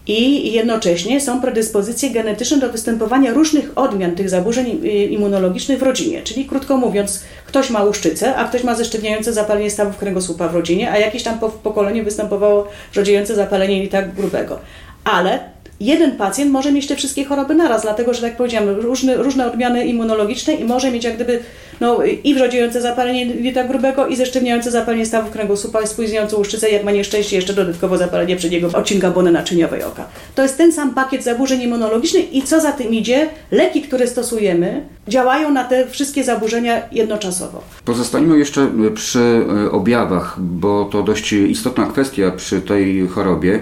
I 0.08 0.52
jednocześnie 0.52 1.22
są 1.22 1.42
predyspozycje 1.42 2.10
genetyczne 2.10 2.58
do 2.58 2.70
występowania 2.70 3.34
różnych 3.34 3.72
odmian 3.76 4.16
tych 4.16 4.30
zaburzeń 4.30 4.82
immunologicznych 5.10 5.80
w 5.80 5.84
rodzinie. 5.84 6.22
Czyli 6.24 6.46
krótko 6.46 6.78
mówiąc, 6.78 7.24
ktoś 7.46 7.70
ma 7.70 7.84
łuszczycę, 7.84 8.36
a 8.36 8.48
ktoś 8.48 8.64
ma 8.64 8.76
zeszczywniające 8.76 9.34
zapalenie 9.34 9.70
stawów 9.70 9.98
kręgosłupa 9.98 10.48
w 10.48 10.56
rodzinie, 10.56 10.92
a 10.92 10.98
jakieś 10.98 11.24
tam 11.24 11.40
po, 11.40 11.50
w 11.50 11.58
pokoleniu 11.58 12.04
występowało 12.04 12.68
rzodziejące 12.92 13.36
zapalenie 13.36 13.78
jelita 13.78 14.02
grubego. 14.02 14.60
Ale 15.04 15.40
jeden 15.80 16.12
pacjent 16.12 16.52
może 16.52 16.72
mieć 16.72 16.88
te 16.88 16.96
wszystkie 16.96 17.26
choroby 17.26 17.56
naraz, 17.56 17.82
dlatego 17.82 18.14
że, 18.14 18.22
tak 18.22 18.38
powiedziałam, 18.38 18.70
różne, 18.70 19.18
różne 19.18 19.48
odmiany 19.48 19.86
immunologiczne 19.86 20.54
i 20.54 20.64
może 20.64 20.92
mieć 20.92 21.04
jak 21.04 21.16
gdyby 21.16 21.40
no, 21.82 22.00
i 22.24 22.36
wrzodziejące 22.36 22.82
zapalenie 22.82 23.26
jelita 23.26 23.64
grubego 23.64 24.08
i 24.08 24.16
zesztywniające 24.16 24.72
zapalenie 24.72 25.06
stawów 25.06 25.32
kręgosłupa 25.32 25.86
spóźniające 25.86 26.36
łuszczycę, 26.36 26.70
jak 26.70 26.84
ma 26.84 26.92
nieszczęście 26.92 27.36
jeszcze 27.36 27.54
dodatkowo 27.54 27.98
zapalenie 27.98 28.36
przedniego 28.36 28.68
odcinka 28.74 29.12
bony 29.12 29.32
naczyniowej 29.32 29.84
oka. 29.84 30.08
To 30.36 30.42
jest 30.42 30.58
ten 30.58 30.72
sam 30.72 30.94
pakiet 30.94 31.24
zaburzeń 31.24 31.62
immunologicznych 31.62 32.34
i 32.34 32.42
co 32.42 32.62
za 32.62 32.72
tym 32.72 32.94
idzie, 32.94 33.30
leki, 33.52 33.82
które 33.82 34.08
stosujemy, 34.08 34.86
działają 35.08 35.52
na 35.52 35.64
te 35.64 35.88
wszystkie 35.88 36.24
zaburzenia 36.24 36.82
jednoczasowo. 36.92 37.62
Pozostańmy 37.86 38.40
jeszcze 38.40 38.68
przy 38.96 39.46
e, 39.66 39.72
objawach, 39.72 40.36
bo 40.40 40.86
to 40.86 41.04
dość 41.04 41.34
istotna 41.34 41.86
kwestia 41.86 42.32
przy 42.32 42.62
tej 42.62 43.08
chorobie. 43.08 43.60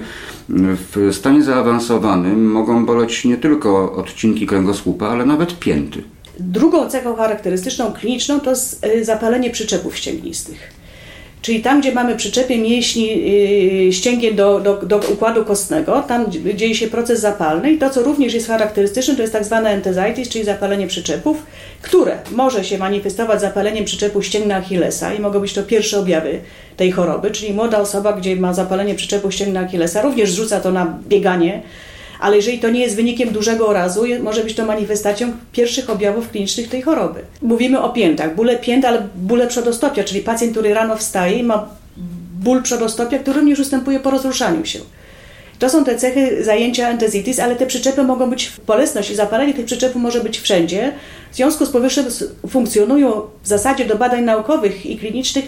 W 0.96 1.16
stanie 1.16 1.44
zaawansowanym 1.44 2.52
mogą 2.52 2.86
boleć 2.86 3.26
nie 3.26 3.38
tylko 3.38 3.94
odcinki 3.94 4.48
kręgosłupa, 4.48 5.08
ale 5.08 5.26
nawet 5.26 5.60
pięty. 5.60 6.04
Drugą 6.39 6.89
cechą 6.89 7.15
charakterystyczną 7.15 7.94
kliniczną 7.94 8.39
to 8.39 8.53
y, 8.86 9.06
zapalenie 9.06 9.50
przyczepów 9.50 9.98
ścięgnistych. 9.98 10.77
Czyli 11.41 11.62
tam, 11.62 11.82
gdzie 11.82 11.91
mamy 11.91 12.15
przyczepy 12.15 12.58
mięśni 12.58 13.10
y, 13.88 13.94
ścięgien 13.94 14.36
do, 14.36 14.60
do, 14.60 14.75
do 14.75 14.98
układu 14.98 15.46
kostnego, 15.46 16.01
tam 16.01 16.25
dzieje 16.56 16.75
się 16.75 16.88
proces 16.88 17.20
zapalny 17.20 17.72
i 17.72 17.77
to, 17.77 17.89
co 17.89 18.03
również 18.03 18.34
jest 18.34 18.48
charakterystyczne, 18.48 19.15
to 19.15 19.22
jest 19.22 19.34
tak 19.34 19.46
zwane 19.46 19.70
entezitis, 19.70 20.29
czyli 20.29 20.46
zapalenie 20.46 20.88
przyczepów, 20.88 21.38
które 21.82 22.17
może 22.32 22.63
się 22.63 22.77
manifestować 22.77 23.41
zapaleniem 23.41 23.86
przyczepu 23.86 24.22
ścięgna 24.22 24.56
Achillesa 24.56 25.13
i 25.13 25.20
mogą 25.20 25.39
być 25.39 25.53
to 25.53 25.63
pierwsze 25.63 26.00
objawy 26.00 26.39
tej 26.77 26.91
choroby, 26.91 27.32
czyli 27.32 27.53
młoda 27.53 27.77
osoba, 27.77 28.13
gdzie 28.13 28.36
ma 28.36 28.53
zapalenie 28.53 28.96
przyczepu 28.96 29.32
ścięgna 29.32 29.60
Achillesa, 29.60 30.01
również 30.01 30.29
rzuca 30.29 30.60
to 30.60 30.72
na 30.72 30.98
bieganie, 31.08 31.62
ale 32.20 32.36
jeżeli 32.36 32.60
to 32.60 32.70
nie 32.70 32.80
jest 32.80 32.96
wynikiem 32.96 33.30
dużego 33.30 33.68
orazu, 33.68 34.04
może 34.24 34.44
być 34.44 34.56
to 34.56 34.66
manifestacją 34.66 35.32
pierwszych 35.52 35.90
objawów 35.90 36.30
klinicznych 36.30 36.70
tej 36.70 36.82
choroby. 36.82 37.20
Mówimy 37.42 37.82
o 37.82 37.90
piętach, 37.90 38.36
bóle 38.36 38.56
pięt, 38.56 38.86
ale 38.86 39.08
bóle 39.16 39.48
przodostopia, 39.48 40.04
czyli 40.04 40.22
pacjent, 40.22 40.52
który 40.52 40.74
rano 40.74 40.98
wstaje 40.98 41.38
i 41.38 41.44
ma 41.44 41.70
ból 42.44 42.64
przodostopia, 42.64 43.20
który 43.20 43.40
również 43.40 43.60
ustępuje 43.60 44.00
po 44.00 44.12
rozruszaniu 44.12 44.66
się. 44.66 44.80
To 45.60 45.70
są 45.70 45.84
te 45.84 45.96
cechy 45.96 46.44
zajęcia 46.44 46.90
entezitis, 46.90 47.40
ale 47.40 47.56
te 47.56 47.66
przyczepy 47.66 48.04
mogą 48.04 48.30
być, 48.30 48.52
bolesność 48.68 49.10
i 49.10 49.16
zapalenie 49.16 49.54
tych 49.54 49.66
przyczepów 49.66 50.02
może 50.02 50.22
być 50.22 50.40
wszędzie. 50.40 50.92
W 51.32 51.36
związku 51.36 51.66
z 51.66 51.70
powyższym 51.70 52.06
funkcjonują 52.50 53.22
w 53.44 53.48
zasadzie 53.48 53.86
do 53.86 53.96
badań 53.96 54.24
naukowych 54.24 54.86
i 54.86 54.98
klinicznych 54.98 55.46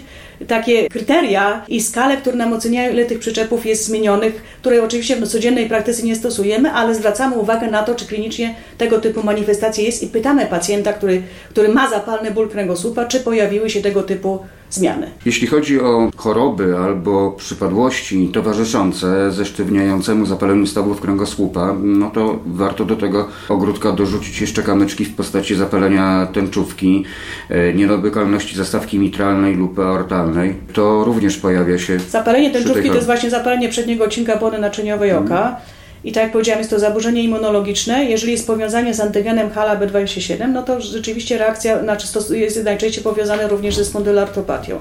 takie 0.48 0.89
kryteria 0.89 1.65
i 1.67 1.81
skale, 1.81 2.17
które 2.17 2.38
nam 2.38 2.53
oceniają, 2.53 2.93
ile 2.93 3.05
tych 3.05 3.19
przyczepów 3.19 3.65
jest 3.65 3.86
zmienionych, 3.86 4.43
które 4.62 4.84
oczywiście 4.84 5.15
w 5.15 5.27
codziennej 5.27 5.69
praktyce 5.69 6.03
nie 6.03 6.15
stosujemy, 6.15 6.72
ale 6.72 6.96
zwracamy 6.96 7.36
uwagę 7.36 7.72
na 7.72 7.84
to, 7.84 7.96
czy 7.96 8.05
klinicznie 8.05 8.55
tego 8.77 9.00
typu 9.00 9.24
manifestacje 9.24 9.84
jest 9.84 10.03
i 10.03 10.08
pytamy 10.08 10.46
pacjenta, 10.46 10.93
który, 10.93 11.22
który 11.50 11.69
ma 11.69 11.89
zapalny 11.89 12.31
ból 12.31 12.50
kręgosłupa, 12.50 13.05
czy 13.05 13.19
pojawiły 13.19 13.69
się 13.69 13.81
tego 13.81 14.03
typu 14.03 14.39
zmiany. 14.69 15.12
Jeśli 15.25 15.48
chodzi 15.48 15.81
o 15.81 16.12
choroby 16.15 16.77
albo 16.77 17.31
przypadłości 17.31 18.27
towarzyszące 18.27 19.31
zesztywniającemu 19.31 20.25
zapaleniu 20.25 20.67
stawów 20.67 21.01
kręgosłupa, 21.01 21.75
no 21.84 22.10
to 22.10 22.39
warto 22.46 22.86
do 22.86 22.96
tego 22.96 23.27
ogródka 23.50 23.91
dorzucić 23.91 24.41
jeszcze 24.41 24.63
kamyczki 24.63 25.05
w 25.05 25.15
postaci 25.15 25.55
zapalenia 25.55 26.27
tęczówki, 26.34 27.05
e, 27.50 27.74
niedobykalności 27.74 28.55
zastawki 28.55 29.00
mitralnej 29.00 29.55
lub 29.55 29.79
aortalnej. 29.79 30.28
To 30.74 31.03
również 31.03 31.38
pojawia 31.38 31.77
się. 31.77 32.00
Zapalenie 32.00 32.51
tęczówki 32.51 32.89
to 32.89 32.95
jest 32.95 33.05
właśnie 33.05 33.29
zapalenie 33.29 33.69
przedniego 33.69 34.03
odcinka 34.05 34.36
błony 34.36 34.59
naczyniowej 34.59 35.12
oka. 35.12 35.38
Hmm. 35.38 35.55
I 36.03 36.12
tak 36.12 36.24
jak 36.24 36.31
powiedziałam, 36.31 36.59
jest 36.59 36.69
to 36.69 36.79
zaburzenie 36.79 37.24
immunologiczne. 37.24 38.05
Jeżeli 38.05 38.31
jest 38.31 38.48
powiązanie 38.48 38.93
z 38.93 39.00
antygenem 39.00 39.50
HLA-B27, 39.50 40.50
no 40.50 40.63
to 40.63 40.81
rzeczywiście 40.81 41.38
reakcja 41.38 41.83
znaczy 41.83 42.07
jest 42.29 42.63
najczęściej 42.63 43.03
powiązane 43.03 43.48
również 43.48 43.75
ze 43.75 43.86
spondylartropatią. 43.86 44.79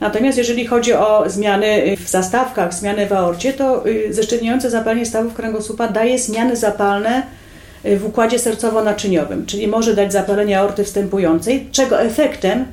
Natomiast 0.00 0.38
jeżeli 0.38 0.66
chodzi 0.66 0.92
o 0.92 1.24
zmiany 1.26 1.96
w 1.96 2.08
zastawkach, 2.08 2.74
zmiany 2.74 3.06
w 3.06 3.12
aorcie, 3.12 3.52
to 3.52 3.86
y, 3.86 4.14
zeszczelniające 4.14 4.70
zapalenie 4.70 5.06
stawów 5.06 5.34
kręgosłupa 5.34 5.88
daje 5.88 6.18
zmiany 6.18 6.56
zapalne 6.56 7.22
y, 7.84 7.98
w 7.98 8.06
układzie 8.06 8.38
sercowo-naczyniowym, 8.38 9.46
czyli 9.46 9.68
może 9.68 9.94
dać 9.94 10.12
zapalenie 10.12 10.58
aorty 10.58 10.84
wstępującej, 10.84 11.68
czego 11.72 12.00
efektem 12.00 12.64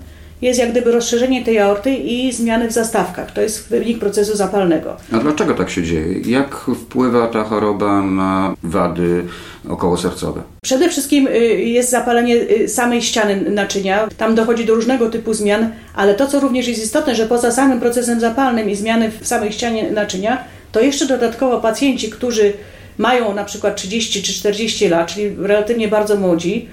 jest 0.43 0.59
jak 0.59 0.71
gdyby 0.71 0.91
rozszerzenie 0.91 1.45
tej 1.45 1.59
aorty 1.59 1.93
i 1.95 2.33
zmiany 2.33 2.67
w 2.67 2.71
zastawkach. 2.71 3.31
To 3.31 3.41
jest 3.41 3.69
wynik 3.69 3.99
procesu 3.99 4.35
zapalnego. 4.35 4.97
A 5.11 5.17
dlaczego 5.17 5.53
tak 5.53 5.69
się 5.69 5.83
dzieje? 5.83 6.19
Jak 6.19 6.55
wpływa 6.55 7.27
ta 7.27 7.43
choroba 7.43 8.01
na 8.01 8.55
wady 8.63 9.23
okołosercowe? 9.69 10.41
Przede 10.63 10.89
wszystkim 10.89 11.27
y, 11.27 11.31
jest 11.61 11.89
zapalenie 11.89 12.35
y, 12.35 12.67
samej 12.67 13.01
ściany 13.01 13.51
naczynia. 13.51 14.07
Tam 14.17 14.35
dochodzi 14.35 14.65
do 14.65 14.75
różnego 14.75 15.09
typu 15.09 15.33
zmian, 15.33 15.69
ale 15.95 16.15
to, 16.15 16.27
co 16.27 16.39
również 16.39 16.67
jest 16.67 16.83
istotne, 16.83 17.15
że 17.15 17.25
poza 17.25 17.51
samym 17.51 17.79
procesem 17.79 18.19
zapalnym 18.19 18.69
i 18.69 18.75
zmiany 18.75 19.11
w 19.19 19.27
samej 19.27 19.51
ścianie 19.51 19.91
naczynia, 19.91 20.43
to 20.71 20.81
jeszcze 20.81 21.07
dodatkowo 21.07 21.59
pacjenci, 21.59 22.09
którzy 22.09 22.53
mają 22.97 23.35
na 23.35 23.43
przykład 23.43 23.75
30 23.75 24.23
czy 24.23 24.33
40 24.33 24.87
lat, 24.87 25.13
czyli 25.13 25.35
relatywnie 25.39 25.87
bardzo 25.87 26.15
młodzi, 26.15 26.67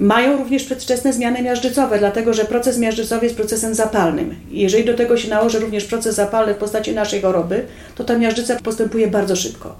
mają 0.00 0.38
również 0.38 0.64
przedwczesne 0.64 1.12
zmiany 1.12 1.42
miażdżycowe, 1.42 1.98
dlatego 1.98 2.34
że 2.34 2.44
proces 2.44 2.78
miażdżycowy 2.78 3.26
jest 3.26 3.36
procesem 3.36 3.74
zapalnym. 3.74 4.34
Jeżeli 4.50 4.84
do 4.84 4.94
tego 4.94 5.16
się 5.16 5.30
nałoży 5.30 5.58
również 5.58 5.84
proces 5.84 6.14
zapalny 6.14 6.54
w 6.54 6.56
postaci 6.56 6.94
naszej 6.94 7.22
choroby, 7.22 7.64
to 7.94 8.04
ta 8.04 8.18
miażdżyca 8.18 8.56
postępuje 8.56 9.08
bardzo 9.08 9.36
szybko. 9.36 9.76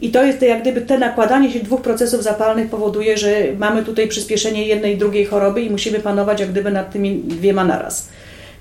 I 0.00 0.10
to 0.10 0.24
jest 0.24 0.42
jak 0.42 0.62
gdyby 0.62 0.80
te 0.80 0.98
nakładanie 0.98 1.52
się 1.52 1.60
dwóch 1.60 1.82
procesów 1.82 2.22
zapalnych 2.22 2.70
powoduje, 2.70 3.16
że 3.18 3.34
mamy 3.58 3.84
tutaj 3.84 4.08
przyspieszenie 4.08 4.66
jednej 4.66 4.94
i 4.94 4.98
drugiej 4.98 5.24
choroby 5.24 5.62
i 5.62 5.70
musimy 5.70 5.98
panować 5.98 6.40
jak 6.40 6.50
gdyby 6.50 6.70
nad 6.70 6.92
tymi 6.92 7.18
dwiema 7.18 7.64
naraz. 7.64 8.08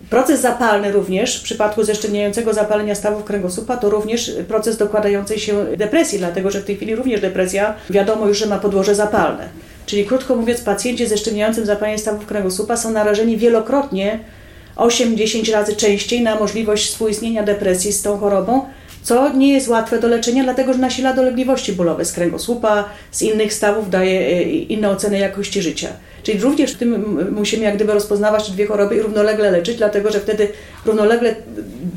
Proces 0.10 0.42
zapalny 0.42 0.92
również 0.92 1.40
w 1.40 1.44
przypadku 1.44 1.84
zeszczelniającego 1.84 2.54
zapalenia 2.54 2.96
stawów 2.96 3.24
kręgosłupa 3.24 3.78
to 3.78 3.90
również 3.90 4.32
proces 4.48 4.78
dokładającej 4.78 5.40
się 5.40 5.66
depresji, 5.78 6.20
dlatego 6.20 6.52
że 6.52 6.62
w 6.62 6.66
tej 6.66 6.76
chwili 6.76 6.96
również 6.96 7.22
depresja 7.22 7.74
wiadomo 7.90 8.28
już, 8.28 8.38
że 8.38 8.46
ma 8.46 8.60
podłoże 8.60 8.96
zapalne. 8.96 9.50
Czyli 9.86 10.06
krótko 10.06 10.36
mówiąc, 10.36 10.62
pacjenci 10.62 11.08
ze 11.08 11.18
szczemieniającym 11.18 11.66
zapaleniem 11.66 12.00
stawów 12.00 12.26
kręgosłupa 12.26 12.78
są 12.78 12.92
narażeni 12.92 13.38
wielokrotnie, 13.38 14.20
8-10 14.76 15.52
razy 15.52 15.76
częściej 15.76 16.22
na 16.22 16.36
możliwość 16.36 16.88
współistnienia 16.88 17.44
depresji 17.44 17.92
z 17.92 18.02
tą 18.02 18.18
chorobą, 18.18 18.66
co 19.04 19.34
nie 19.34 19.54
jest 19.54 19.68
łatwe 19.68 20.00
do 20.00 20.08
leczenia, 20.08 20.44
dlatego 20.44 20.74
że 20.74 20.80
nasila 20.80 21.14
dolegliwości 21.14 21.74
bólowe 21.74 22.06
z 22.06 22.12
kręgosłupa, 22.12 22.90
z 23.12 23.22
innych 23.22 23.54
stawów, 23.54 23.90
daje 23.90 24.20
e, 24.20 24.44
inne 24.44 24.90
oceny 24.90 25.18
jakości 25.18 25.62
życia. 25.62 25.90
Czyli 26.24 26.40
również 26.40 26.72
w 26.72 26.78
tym 26.78 27.18
musimy 27.32 27.64
jak 27.64 27.76
gdyby 27.76 27.94
rozpoznawać 27.94 28.48
te 28.48 28.54
dwie 28.54 28.66
choroby 28.66 28.96
i 28.96 29.00
równolegle 29.02 29.52
leczyć, 29.52 29.78
dlatego 29.78 30.12
że 30.12 30.20
wtedy 30.20 30.48
równolegle 30.86 31.36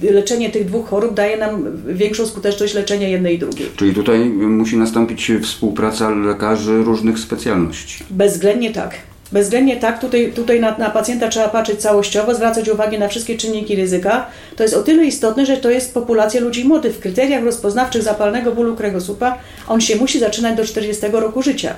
leczenie 0.03 0.51
tych 0.51 0.67
dwóch 0.67 0.89
chorób 0.89 1.15
daje 1.15 1.37
nam 1.37 1.67
większą 1.87 2.27
skuteczność 2.27 2.75
leczenia 2.75 3.09
jednej 3.09 3.35
i 3.35 3.39
drugiej. 3.39 3.69
Czyli 3.77 3.95
tutaj 3.95 4.25
musi 4.31 4.77
nastąpić 4.77 5.33
współpraca 5.43 6.11
lekarzy 6.11 6.83
różnych 6.83 7.19
specjalności. 7.19 8.05
Bezwzględnie 8.11 8.73
tak. 8.73 8.95
Bezwzględnie 9.35 9.77
tak, 9.77 10.01
tutaj, 10.01 10.33
tutaj 10.33 10.61
na, 10.61 10.79
na, 10.79 10.91
pacjenta 10.91 11.29
trzeba 11.29 11.49
patrzeć 11.49 11.81
całościowo, 11.81 12.35
zwracać 12.35 12.69
uwagę 12.69 12.99
na 12.99 13.09
wszystkie 13.09 13.37
czynniki 13.37 13.77
ryzyka. 13.77 14.27
To 14.57 14.63
jest 14.63 14.75
o 14.75 14.83
tyle 14.83 15.05
istotne, 15.05 15.47
że 15.47 15.57
to 15.57 15.71
jest 15.71 15.95
populacja 15.95 16.41
ludzi 16.41 16.65
młodych. 16.65 16.95
W 16.95 17.01
kryteriach 17.01 17.45
rozpoznawczych 17.45 18.03
zapalnego 18.03 18.53
bólu 18.53 18.77
kręgosłupa 18.77 19.39
on 19.69 19.81
się 19.81 19.97
musi 19.97 20.19
zaczynać 20.19 20.57
do 20.57 20.65
40 20.65 21.07
roku 21.13 21.43
życia. 21.43 21.77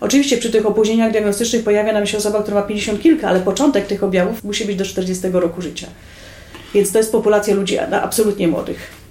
Oczywiście 0.00 0.36
przy 0.36 0.50
tych 0.50 0.66
opóźnieniach 0.66 1.12
diagnostycznych 1.12 1.64
pojawia 1.64 1.92
nam 1.92 2.06
się 2.06 2.18
osoba, 2.18 2.42
która 2.42 2.60
ma 2.60 2.66
50 2.66 3.02
kilka, 3.02 3.28
ale 3.28 3.40
początek 3.40 3.86
tych 3.86 4.04
objawów 4.04 4.44
musi 4.44 4.64
być 4.64 4.76
do 4.76 4.84
40 4.84 5.28
roku 5.32 5.62
życia. 5.62 5.86
Więc 6.74 6.92
to 6.92 6.98
jest 6.98 7.12
populacja 7.12 7.54
ludzi 7.54 7.78
absolutnie 7.78 8.48
młodych. 8.48 9.01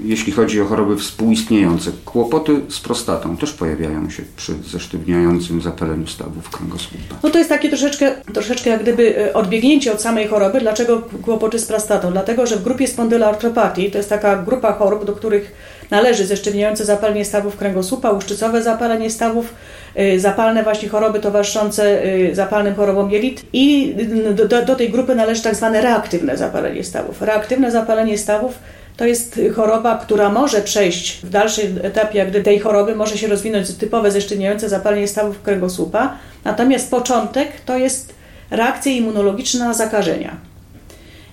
Jeśli 0.00 0.32
chodzi 0.32 0.60
o 0.60 0.64
choroby 0.64 0.96
współistniejące, 0.96 1.90
kłopoty 2.04 2.60
z 2.68 2.80
prostatą 2.80 3.36
też 3.36 3.52
pojawiają 3.52 4.10
się 4.10 4.22
przy 4.36 4.54
zesztywniającym 4.70 5.62
zapaleniu 5.62 6.06
stawów 6.06 6.50
kręgosłupa. 6.50 7.14
No 7.22 7.30
to 7.30 7.38
jest 7.38 7.50
takie 7.50 7.68
troszeczkę, 7.68 8.10
troszeczkę 8.32 8.70
jak 8.70 8.82
gdyby 8.82 9.18
e, 9.18 9.34
odbiegnięcie 9.34 9.92
od 9.92 10.02
samej 10.02 10.28
choroby. 10.28 10.60
Dlaczego 10.60 11.02
kłopoty 11.22 11.58
z 11.58 11.66
prostatą? 11.66 12.12
Dlatego, 12.12 12.46
że 12.46 12.56
w 12.56 12.62
grupie 12.62 12.88
spondyloartropatii, 12.88 13.90
to 13.90 13.98
jest 13.98 14.10
taka 14.10 14.36
grupa 14.36 14.72
chorób, 14.72 15.04
do 15.04 15.12
których 15.12 15.52
należy 15.90 16.26
zesztywniające 16.26 16.84
zapalenie 16.84 17.24
stawów 17.24 17.56
kręgosłupa, 17.56 18.10
łuszczycowe 18.10 18.62
zapalenie 18.62 19.10
stawów, 19.10 19.54
e, 19.94 20.18
zapalne 20.18 20.62
właśnie 20.62 20.88
choroby 20.88 21.20
towarzyszące 21.20 22.04
e, 22.04 22.34
zapalnym 22.34 22.74
chorobom 22.74 23.10
jelit 23.10 23.44
i 23.52 23.94
do, 24.34 24.48
do, 24.48 24.64
do 24.64 24.74
tej 24.74 24.90
grupy 24.90 25.14
należy 25.14 25.42
tak 25.42 25.54
zwane 25.54 25.80
reaktywne 25.80 26.36
zapalenie 26.36 26.84
stawów. 26.84 27.22
Reaktywne 27.22 27.70
zapalenie 27.70 28.18
stawów 28.18 28.58
to 28.96 29.06
jest 29.06 29.40
choroba, 29.56 29.98
która 29.98 30.28
może 30.28 30.62
przejść 30.62 31.20
w 31.22 31.30
dalszym 31.30 31.80
etapie, 31.82 32.26
gdy 32.26 32.42
tej 32.42 32.58
choroby 32.58 32.96
może 32.96 33.18
się 33.18 33.28
rozwinąć 33.28 33.74
typowe 33.74 34.10
zeszczeniające 34.10 34.68
zapalenie 34.68 35.08
stawów 35.08 35.42
kręgosłupa. 35.42 36.16
Natomiast 36.44 36.90
początek 36.90 37.48
to 37.60 37.78
jest 37.78 38.14
reakcja 38.50 38.92
immunologiczna 38.92 39.64
na 39.64 39.74
zakażenia. 39.74 40.51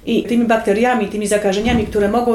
I 0.10 0.24
tymi 0.24 0.46
bakteriami, 0.46 1.08
tymi 1.08 1.28
zakażeniami, 1.28 1.86
które 1.86 2.10
mogą 2.10 2.32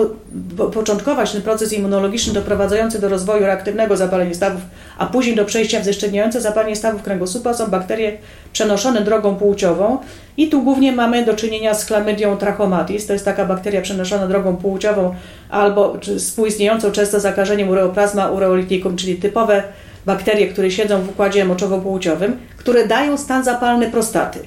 początkować 0.72 1.32
ten 1.32 1.42
proces 1.42 1.72
immunologiczny 1.72 2.32
doprowadzający 2.32 3.00
do 3.00 3.08
rozwoju 3.08 3.46
reaktywnego 3.46 3.96
zapalenia 3.96 4.34
stawów, 4.34 4.60
a 4.98 5.06
później 5.06 5.36
do 5.36 5.44
przejścia 5.44 5.80
w 5.80 5.84
zeszczywniające 5.84 6.40
zapalenie 6.40 6.76
stawów 6.76 7.02
kręgosłupa 7.02 7.54
są 7.54 7.66
bakterie 7.66 8.18
przenoszone 8.52 9.00
drogą 9.00 9.36
płciową 9.36 9.98
i 10.36 10.48
tu 10.48 10.62
głównie 10.62 10.92
mamy 10.92 11.24
do 11.24 11.34
czynienia 11.34 11.74
z 11.74 11.86
chlamydią 11.86 12.36
trachomatis, 12.36 13.06
to 13.06 13.12
jest 13.12 13.24
taka 13.24 13.44
bakteria 13.44 13.82
przenoszona 13.82 14.26
drogą 14.26 14.56
płciową 14.56 15.14
albo 15.50 15.96
współistniejącą 16.18 16.92
często 16.92 17.20
zakażeniem 17.20 17.68
ureoplasma 17.68 18.30
ureolitikum, 18.30 18.96
czyli 18.96 19.16
typowe 19.16 19.62
bakterie, 20.06 20.48
które 20.48 20.70
siedzą 20.70 21.02
w 21.02 21.08
układzie 21.08 21.44
moczowo-płciowym, 21.44 22.32
które 22.56 22.86
dają 22.86 23.16
stan 23.16 23.44
zapalny 23.44 23.90
prostaty. 23.90 24.38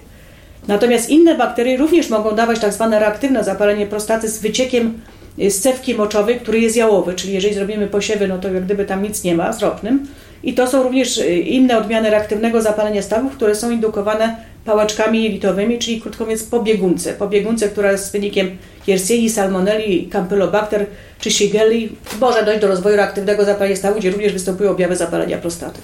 Natomiast 0.68 1.10
inne 1.10 1.36
bakterie 1.36 1.78
również 1.78 2.10
mogą 2.10 2.36
dawać 2.36 2.60
tak 2.60 2.74
zwane 2.74 3.00
reaktywne 3.00 3.44
zapalenie 3.44 3.88
prostaty 3.88 4.30
z 4.30 4.40
wyciekiem 4.40 5.02
y, 5.40 5.52
z 5.52 5.60
cewki 5.60 5.96
moczowej, 5.96 6.40
który 6.40 6.60
jest 6.60 6.76
jałowy, 6.76 7.14
czyli 7.14 7.34
jeżeli 7.34 7.56
zrobimy 7.56 7.88
posiewy, 7.88 8.28
no 8.28 8.38
to 8.38 8.52
jak 8.52 8.66
gdyby 8.66 8.86
tam 8.86 9.04
nic 9.04 9.24
nie 9.24 9.36
ma 9.36 9.54
z 9.54 9.62
ropnym. 9.62 10.08
I 10.44 10.54
to 10.54 10.68
są 10.68 10.84
również 10.84 11.18
y, 11.18 11.36
inne 11.36 11.78
odmiany 11.78 12.10
reaktywnego 12.10 12.62
zapalenia 12.62 13.02
stawów, 13.02 13.34
które 13.36 13.56
są 13.56 13.72
indukowane 13.72 14.36
pałeczkami 14.66 15.24
jelitowymi, 15.24 15.80
czyli 15.80 16.02
krótko 16.02 16.24
mówiąc 16.24 16.44
pobiegunce. 16.44 17.14
Pobiegunce, 17.14 17.70
która 17.70 17.92
jest 17.92 18.12
wynikiem 18.12 18.58
Yersiei, 18.88 19.30
Salmonelli, 19.30 20.08
Campylobacter 20.08 20.86
czy 21.20 21.32
Shigella 21.32 21.76
może 22.20 22.46
dojść 22.46 22.62
do 22.62 22.68
rozwoju 22.68 22.96
reaktywnego 22.96 23.46
zapalenia 23.46 23.76
stawów, 23.76 23.98
gdzie 24.00 24.12
również 24.12 24.34
występują 24.34 24.72
objawy 24.72 24.96
zapalenia 24.96 25.38
prostaty. 25.38 25.80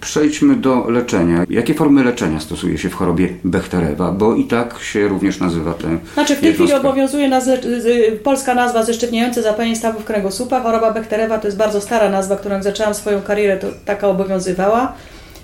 Przejdźmy 0.00 0.56
do 0.56 0.90
leczenia. 0.90 1.44
Jakie 1.50 1.74
formy 1.74 2.04
leczenia 2.04 2.40
stosuje 2.40 2.78
się 2.78 2.90
w 2.90 2.94
chorobie 2.94 3.28
Bechterewa? 3.44 4.12
Bo 4.12 4.34
i 4.34 4.44
tak 4.44 4.78
się 4.82 5.08
również 5.08 5.40
nazywa 5.40 5.74
ten. 5.74 5.98
Znaczy 6.14 6.36
w 6.36 6.40
tej 6.40 6.54
chwili 6.54 6.72
obowiązuje 6.72 7.28
nazwa, 7.28 7.52
polska 8.22 8.54
nazwa 8.54 8.82
zeszczepniające 8.82 9.42
zapalenie 9.42 9.76
stawów 9.76 10.04
kręgosłupa. 10.04 10.60
Choroba 10.60 10.92
Bechterewa 10.92 11.38
to 11.38 11.48
jest 11.48 11.58
bardzo 11.58 11.80
stara 11.80 12.10
nazwa, 12.10 12.36
którą 12.36 12.54
jak 12.54 12.64
zaczęłam 12.64 12.94
swoją 12.94 13.22
karierę, 13.22 13.56
to 13.56 13.66
taka 13.84 14.08
obowiązywała. 14.08 14.92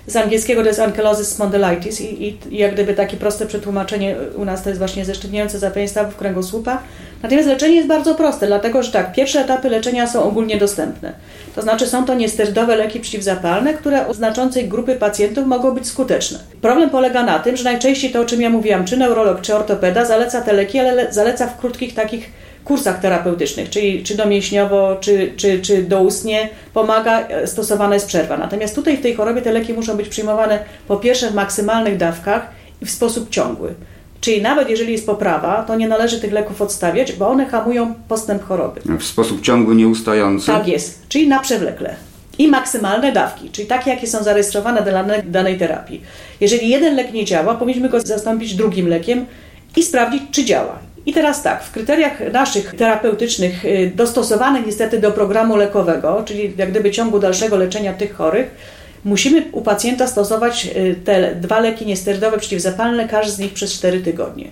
Z 0.07 0.15
angielskiego 0.15 0.61
to 0.61 0.67
jest 0.67 0.79
Ankylosis 0.79 1.27
spondylitis 1.27 2.01
i, 2.01 2.27
i, 2.27 2.57
jak 2.57 2.73
gdyby 2.73 2.93
takie 2.93 3.17
proste 3.17 3.45
przetłumaczenie 3.45 4.15
u 4.35 4.45
nas 4.45 4.63
to 4.63 4.69
jest 4.69 4.79
właśnie 4.79 5.05
zeszczepniające 5.05 5.59
zapalenie 5.59 5.87
stawów 5.87 6.15
kręgosłupa. 6.15 6.81
Natomiast 7.23 7.47
leczenie 7.47 7.75
jest 7.75 7.87
bardzo 7.87 8.15
proste, 8.15 8.47
dlatego 8.47 8.83
że 8.83 8.91
tak, 8.91 9.13
pierwsze 9.13 9.39
etapy 9.39 9.69
leczenia 9.69 10.07
są 10.07 10.23
ogólnie 10.23 10.57
dostępne. 10.57 11.13
To 11.55 11.61
znaczy 11.61 11.87
są 11.87 12.05
to 12.05 12.15
niesterydowe 12.15 12.75
leki 12.75 12.99
przeciwzapalne, 12.99 13.73
które 13.73 14.07
u 14.07 14.13
znaczącej 14.13 14.67
grupy 14.67 14.95
pacjentów 14.95 15.47
mogą 15.47 15.71
być 15.71 15.87
skuteczne. 15.87 16.39
Problem 16.61 16.89
polega 16.89 17.23
na 17.23 17.39
tym, 17.39 17.57
że 17.57 17.63
najczęściej 17.63 18.11
to, 18.11 18.21
o 18.21 18.25
czym 18.25 18.41
ja 18.41 18.49
mówiłam, 18.49 18.85
czy 18.85 18.97
neurolog, 18.97 19.41
czy 19.41 19.55
ortopeda 19.55 20.05
zaleca 20.05 20.41
te 20.41 20.53
leki, 20.53 20.79
ale 20.79 21.13
zaleca 21.13 21.47
w 21.47 21.57
krótkich 21.57 21.93
takich 21.93 22.31
kursach 22.67 23.01
terapeutycznych, 23.01 23.69
czyli 23.69 24.03
czy 24.03 24.17
domięśniowo, 24.17 24.97
czy, 24.99 25.33
czy, 25.37 25.61
czy 25.61 25.83
doustnie, 25.83 26.49
pomaga, 26.73 27.27
e, 27.27 27.47
stosowana 27.47 27.93
jest 27.93 28.07
przerwa. 28.07 28.37
Natomiast 28.37 28.75
tutaj 28.75 28.97
w 28.97 29.01
tej 29.01 29.15
chorobie 29.15 29.41
te 29.41 29.51
leki 29.51 29.73
muszą 29.73 29.97
być 29.97 30.09
przyjmowane 30.09 30.59
po 30.87 30.97
pierwsze 30.97 31.31
w 31.31 31.35
maksymalnych 31.35 31.97
dawkach 31.97 32.49
i 32.81 32.85
w 32.85 32.91
sposób 32.91 33.29
ciągły. 33.29 33.73
Czyli 34.21 34.41
nawet 34.41 34.69
jeżeli 34.69 34.91
jest 34.91 35.05
poprawa, 35.05 35.63
to 35.63 35.75
nie 35.75 35.87
należy 35.87 36.21
tych 36.21 36.31
leków 36.31 36.61
odstawiać, 36.61 37.13
bo 37.13 37.29
one 37.29 37.45
hamują 37.45 37.93
postęp 38.07 38.43
choroby. 38.43 38.81
W 38.99 39.03
sposób 39.03 39.41
ciągły, 39.41 39.75
nieustający? 39.75 40.47
Tak 40.47 40.67
jest, 40.67 41.07
czyli 41.09 41.27
na 41.27 41.39
przewlekle. 41.39 41.95
I 42.37 42.47
maksymalne 42.47 43.11
dawki, 43.11 43.49
czyli 43.49 43.67
takie, 43.67 43.89
jakie 43.91 44.07
są 44.07 44.23
zarejestrowane 44.23 44.81
dla 44.81 45.03
danej 45.23 45.57
terapii. 45.57 46.01
Jeżeli 46.41 46.69
jeden 46.69 46.95
lek 46.95 47.13
nie 47.13 47.25
działa, 47.25 47.55
powinniśmy 47.55 47.89
go 47.89 47.99
zastąpić 47.99 48.55
drugim 48.55 48.87
lekiem 48.87 49.25
i 49.75 49.83
sprawdzić, 49.83 50.21
czy 50.31 50.45
działa. 50.45 50.79
I 51.07 51.13
teraz 51.13 51.43
tak, 51.43 51.63
w 51.63 51.71
kryteriach 51.71 52.33
naszych 52.33 52.75
terapeutycznych, 52.75 53.65
y, 53.65 53.91
dostosowanych 53.95 54.65
niestety 54.65 54.99
do 54.99 55.11
programu 55.11 55.55
lekowego, 55.55 56.23
czyli 56.25 56.53
jak 56.57 56.71
gdyby 56.71 56.91
ciągu 56.91 57.19
dalszego 57.19 57.57
leczenia 57.57 57.93
tych 57.93 58.15
chorych, 58.15 58.47
musimy 59.05 59.43
u 59.51 59.61
pacjenta 59.61 60.07
stosować 60.07 60.65
y, 60.75 60.95
te 61.05 61.35
dwa 61.35 61.59
leki 61.59 61.85
niesterydowe 61.85 62.37
przeciwzapalne, 62.37 63.07
każdy 63.07 63.31
z 63.31 63.39
nich 63.39 63.53
przez 63.53 63.73
4 63.73 63.99
tygodnie. 63.99 64.47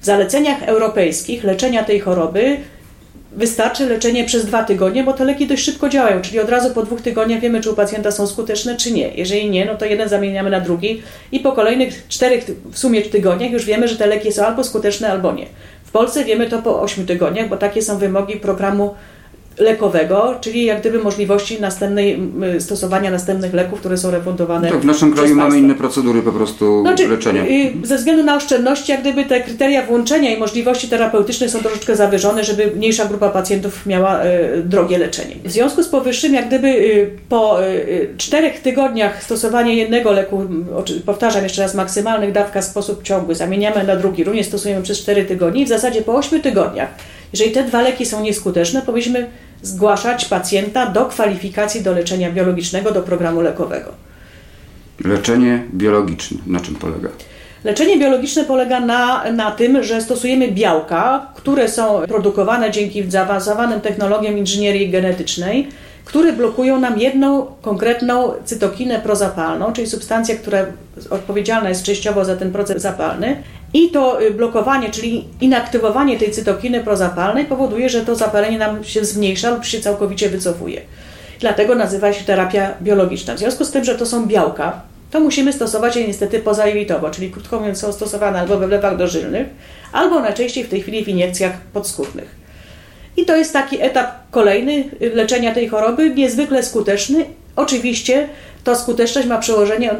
W 0.00 0.04
zaleceniach 0.04 0.62
europejskich 0.62 1.44
leczenia 1.44 1.84
tej 1.84 2.00
choroby 2.00 2.56
wystarczy 3.32 3.86
leczenie 3.86 4.24
przez 4.24 4.46
dwa 4.46 4.64
tygodnie, 4.64 5.04
bo 5.04 5.12
te 5.12 5.24
leki 5.24 5.46
dość 5.46 5.64
szybko 5.64 5.88
działają, 5.88 6.20
czyli 6.20 6.40
od 6.40 6.48
razu 6.48 6.74
po 6.74 6.82
dwóch 6.82 7.00
tygodniach 7.00 7.40
wiemy, 7.40 7.60
czy 7.60 7.70
u 7.70 7.74
pacjenta 7.74 8.10
są 8.10 8.26
skuteczne, 8.26 8.76
czy 8.76 8.92
nie. 8.92 9.08
Jeżeli 9.14 9.50
nie, 9.50 9.64
no 9.64 9.74
to 9.74 9.84
jeden 9.84 10.08
zamieniamy 10.08 10.50
na 10.50 10.60
drugi 10.60 11.02
i 11.32 11.40
po 11.40 11.52
kolejnych 11.52 12.08
czterech 12.08 12.44
w 12.72 12.78
sumie 12.78 13.02
tygodniach 13.02 13.52
już 13.52 13.64
wiemy, 13.64 13.88
że 13.88 13.96
te 13.96 14.06
leki 14.06 14.32
są 14.32 14.46
albo 14.46 14.64
skuteczne, 14.64 15.10
albo 15.10 15.32
nie. 15.32 15.46
W 15.92 15.98
Polsce 16.00 16.24
wiemy 16.24 16.50
to 16.50 16.62
po 16.62 16.82
8 16.82 17.06
tygodniach, 17.06 17.48
bo 17.48 17.56
takie 17.56 17.82
są 17.82 17.98
wymogi 17.98 18.36
programu 18.36 18.94
lekowego, 19.58 20.34
czyli 20.40 20.64
jak 20.64 20.80
gdyby 20.80 20.98
możliwości 20.98 21.60
następnej, 21.60 22.32
stosowania 22.58 23.10
następnych 23.10 23.54
leków, 23.54 23.80
które 23.80 23.96
są 23.98 24.10
refundowane. 24.10 24.70
Tak, 24.70 24.80
w 24.80 24.84
naszym 24.84 25.14
kraju 25.14 25.34
mamy 25.34 25.58
inne 25.58 25.74
procedury 25.74 26.22
po 26.22 26.32
prostu 26.32 26.80
znaczy, 26.80 27.08
leczenia. 27.08 27.44
Y, 27.44 27.72
ze 27.86 27.96
względu 27.96 28.22
na 28.22 28.36
oszczędności, 28.36 28.92
jak 28.92 29.00
gdyby 29.00 29.24
te 29.24 29.40
kryteria 29.40 29.86
włączenia 29.86 30.36
i 30.36 30.38
możliwości 30.38 30.88
terapeutyczne 30.88 31.48
są 31.48 31.58
troszeczkę 31.58 31.96
zawyżone, 31.96 32.44
żeby 32.44 32.70
mniejsza 32.76 33.04
grupa 33.04 33.30
pacjentów 33.30 33.86
miała 33.86 34.24
y, 34.24 34.62
drogie 34.64 34.98
leczenie. 34.98 35.34
W 35.44 35.50
związku 35.50 35.82
z 35.82 35.88
powyższym, 35.88 36.34
jak 36.34 36.46
gdyby 36.46 36.68
y, 36.68 37.10
po 37.28 37.58
czterech 38.16 38.60
tygodniach 38.60 39.22
stosowania 39.22 39.72
jednego 39.72 40.12
leku, 40.12 40.42
powtarzam 41.06 41.42
jeszcze 41.42 41.62
raz, 41.62 41.74
maksymalnych 41.74 42.32
dawka 42.32 42.60
w 42.60 42.64
sposób 42.64 43.02
ciągły, 43.02 43.34
zamieniamy 43.34 43.84
na 43.84 43.96
drugi, 43.96 44.24
również 44.24 44.46
stosujemy 44.46 44.82
przez 44.82 44.98
cztery 44.98 45.24
tygodnie 45.24 45.62
i 45.62 45.64
w 45.64 45.68
zasadzie 45.68 46.02
po 46.02 46.14
ośmiu 46.14 46.40
tygodniach 46.40 46.88
jeżeli 47.32 47.52
te 47.52 47.64
dwa 47.64 47.82
leki 47.82 48.06
są 48.06 48.22
nieskuteczne, 48.22 48.82
powinniśmy 48.82 49.26
zgłaszać 49.62 50.24
pacjenta 50.24 50.86
do 50.86 51.06
kwalifikacji 51.06 51.82
do 51.82 51.92
leczenia 51.92 52.30
biologicznego, 52.30 52.90
do 52.90 53.02
programu 53.02 53.40
lekowego. 53.40 53.90
Leczenie 55.04 55.64
biologiczne, 55.74 56.38
na 56.46 56.60
czym 56.60 56.74
polega? 56.74 57.08
Leczenie 57.64 57.98
biologiczne 57.98 58.44
polega 58.44 58.80
na, 58.80 59.32
na 59.32 59.50
tym, 59.50 59.82
że 59.82 60.00
stosujemy 60.00 60.52
białka, 60.52 61.26
które 61.34 61.68
są 61.68 62.02
produkowane 62.08 62.70
dzięki 62.70 63.10
zaawansowanym 63.10 63.80
technologiom 63.80 64.38
inżynierii 64.38 64.90
genetycznej, 64.90 65.68
które 66.04 66.32
blokują 66.32 66.80
nam 66.80 66.98
jedną 66.98 67.46
konkretną 67.62 68.32
cytokinę 68.44 69.00
prozapalną, 69.00 69.72
czyli 69.72 69.86
substancję, 69.86 70.36
która 70.36 70.66
odpowiedzialna 71.10 71.68
jest 71.68 71.82
częściowo 71.82 72.24
za 72.24 72.36
ten 72.36 72.52
proces 72.52 72.82
zapalny. 72.82 73.42
I 73.74 73.90
to 73.90 74.22
y, 74.22 74.30
blokowanie, 74.30 74.90
czyli 74.90 75.24
inaktywowanie 75.40 76.18
tej 76.18 76.30
cytokiny 76.30 76.84
prozapalnej 76.84 77.44
powoduje, 77.44 77.88
że 77.88 78.00
to 78.00 78.14
zapalenie 78.14 78.58
nam 78.58 78.84
się 78.84 79.04
zmniejsza 79.04 79.50
lub 79.50 79.64
się 79.64 79.80
całkowicie 79.80 80.28
wycofuje. 80.28 80.80
Dlatego 81.40 81.74
nazywa 81.74 82.12
się 82.12 82.24
terapia 82.24 82.74
biologiczna. 82.82 83.34
W 83.34 83.38
związku 83.38 83.64
z 83.64 83.70
tym, 83.70 83.84
że 83.84 83.94
to 83.94 84.06
są 84.06 84.26
białka, 84.26 84.80
to 85.10 85.20
musimy 85.20 85.52
stosować 85.52 85.96
je 85.96 86.06
niestety 86.06 86.38
pozajelitowo, 86.38 87.10
czyli 87.10 87.30
krótko 87.30 87.60
mówiąc 87.60 87.78
są 87.78 87.92
stosowane 87.92 88.40
albo 88.40 88.58
we 88.58 88.66
wlewach 88.68 88.96
dożylnych, 88.96 89.46
albo 89.92 90.20
najczęściej 90.20 90.64
w 90.64 90.68
tej 90.68 90.82
chwili 90.82 91.04
w 91.04 91.08
iniekcjach 91.08 91.60
podskórnych. 91.72 92.42
I 93.16 93.24
to 93.24 93.36
jest 93.36 93.52
taki 93.52 93.82
etap 93.82 94.10
kolejny 94.30 94.84
leczenia 95.14 95.54
tej 95.54 95.68
choroby, 95.68 96.10
niezwykle 96.10 96.62
skuteczny. 96.62 97.24
Oczywiście 97.56 98.28
ta 98.64 98.74
skuteczność 98.74 99.28
ma 99.28 99.38
przełożenie 99.38 99.94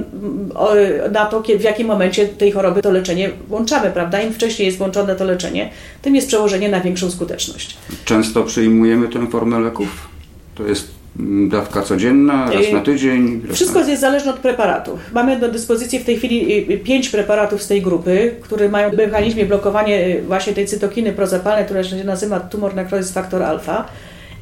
na 1.12 1.26
to, 1.26 1.42
w 1.58 1.62
jakim 1.62 1.86
momencie 1.86 2.28
tej 2.28 2.52
choroby 2.52 2.82
to 2.82 2.90
leczenie 2.90 3.30
włączamy, 3.48 3.90
prawda? 3.90 4.22
Im 4.22 4.32
wcześniej 4.32 4.66
jest 4.66 4.78
włączone 4.78 5.16
to 5.16 5.24
leczenie, 5.24 5.70
tym 6.02 6.14
jest 6.14 6.28
przełożenie 6.28 6.68
na 6.68 6.80
większą 6.80 7.10
skuteczność. 7.10 7.76
Często 8.04 8.42
przyjmujemy 8.42 9.08
tę 9.08 9.26
formę 9.26 9.60
leków? 9.60 10.08
To 10.54 10.66
jest 10.66 11.02
Dawka 11.48 11.82
codzienna, 11.82 12.50
raz 12.52 12.72
na 12.72 12.80
tydzień? 12.80 13.42
Wszystko 13.52 13.78
jest 13.80 14.00
zależne 14.00 14.30
od 14.30 14.38
preparatu. 14.38 14.98
Mamy 15.12 15.40
do 15.40 15.48
dyspozycji 15.48 15.98
w 15.98 16.04
tej 16.04 16.16
chwili 16.16 16.52
y, 16.52 16.72
y, 16.72 16.78
pięć 16.78 17.08
preparatów 17.08 17.62
z 17.62 17.68
tej 17.68 17.82
grupy, 17.82 18.34
które 18.42 18.68
mają 18.68 18.90
w 18.90 18.96
mechanizmie 18.96 19.46
blokowanie 19.46 20.06
y, 20.06 20.22
właśnie 20.22 20.52
tej 20.52 20.66
cytokiny 20.66 21.12
prozapalnej, 21.12 21.64
która 21.64 21.84
się 21.84 22.04
nazywa 22.04 22.40
tumor 22.40 22.74
necrosis 22.74 23.12
factor 23.12 23.42
alfa. 23.42 23.84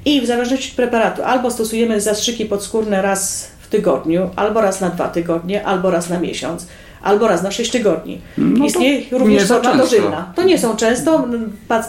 I 0.04 0.20
w 0.20 0.26
zależności 0.26 0.70
od 0.70 0.76
preparatu 0.76 1.22
albo 1.22 1.50
stosujemy 1.50 2.00
zastrzyki 2.00 2.46
podskórne 2.46 3.02
raz 3.02 3.50
w 3.60 3.68
tygodniu, 3.68 4.30
albo 4.36 4.60
raz 4.60 4.80
na 4.80 4.90
dwa 4.90 5.08
tygodnie, 5.08 5.66
albo 5.66 5.90
raz 5.90 6.08
na 6.08 6.20
miesiąc 6.20 6.66
albo 7.02 7.28
raz 7.28 7.42
na 7.42 7.50
6 7.50 7.70
tygodni. 7.70 8.20
No 8.38 8.66
Istnieje 8.66 9.02
również 9.10 9.48
forma 9.48 9.74
dożylna. 9.74 10.32
To 10.36 10.42
nie 10.42 10.58
są 10.58 10.76
często, 10.76 11.28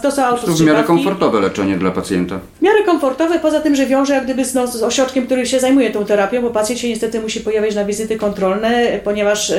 to 0.01 0.11
są 0.11 0.37
To 0.37 0.51
w 0.51 0.61
miarę 0.61 0.83
komfortowe 0.83 1.39
leczenie 1.41 1.77
dla 1.77 1.91
pacjenta. 1.91 2.39
W 2.59 2.61
miarę 2.61 2.83
komfortowe, 2.83 3.39
poza 3.39 3.61
tym, 3.61 3.75
że 3.75 3.85
wiąże 3.85 4.13
jak 4.13 4.23
gdyby 4.23 4.45
z, 4.45 4.53
no, 4.53 4.67
z 4.67 4.83
ośrodkiem, 4.83 5.25
który 5.25 5.45
się 5.45 5.59
zajmuje 5.59 5.91
tą 5.91 6.05
terapią, 6.05 6.41
bo 6.41 6.49
pacjent 6.49 6.81
się 6.81 6.89
niestety 6.89 7.19
musi 7.19 7.39
pojawiać 7.39 7.75
na 7.75 7.85
wizyty 7.85 8.17
kontrolne, 8.17 8.99
ponieważ 9.03 9.49
e, 9.49 9.55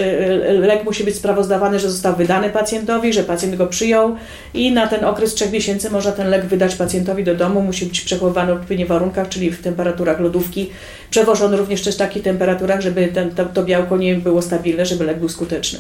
e, 0.49 0.53
lek 0.53 0.85
musi 0.85 1.05
być 1.05 1.15
sprawozdawany, 1.15 1.79
że 1.79 1.91
został 1.91 2.17
wydany 2.17 2.51
pacjentowi, 2.51 3.13
że 3.13 3.23
pacjent 3.23 3.57
go 3.57 3.67
przyjął 3.67 4.17
i 4.55 4.73
na 4.73 4.87
ten 4.87 5.05
okres 5.05 5.35
3 5.35 5.51
miesięcy 5.51 5.91
można 5.91 6.13
ten 6.13 6.29
lek 6.29 6.47
wydać 6.47 6.75
pacjentowi 6.75 7.25
do 7.25 7.35
domu, 7.35 7.63
musi 7.63 7.87
być 7.87 8.01
przechowywany 8.01 8.55
w 8.55 8.57
odpowiednich 8.57 8.89
warunkach, 8.89 9.29
czyli 9.29 9.51
w 9.51 9.63
temperaturach 9.63 10.21
lodówki, 10.21 10.71
przewożony 11.13 11.57
również 11.57 11.83
też 11.83 11.95
w 11.95 11.99
takich 11.99 12.23
temperaturach, 12.23 12.81
żeby 12.81 13.09
ten, 13.09 13.31
to, 13.31 13.45
to 13.45 13.65
białko 13.65 13.97
nie 13.97 14.15
było 14.15 14.43
stabilne, 14.43 14.87
żeby 14.87 15.05
lek 15.05 15.19
był 15.19 15.29
skuteczny. 15.29 15.79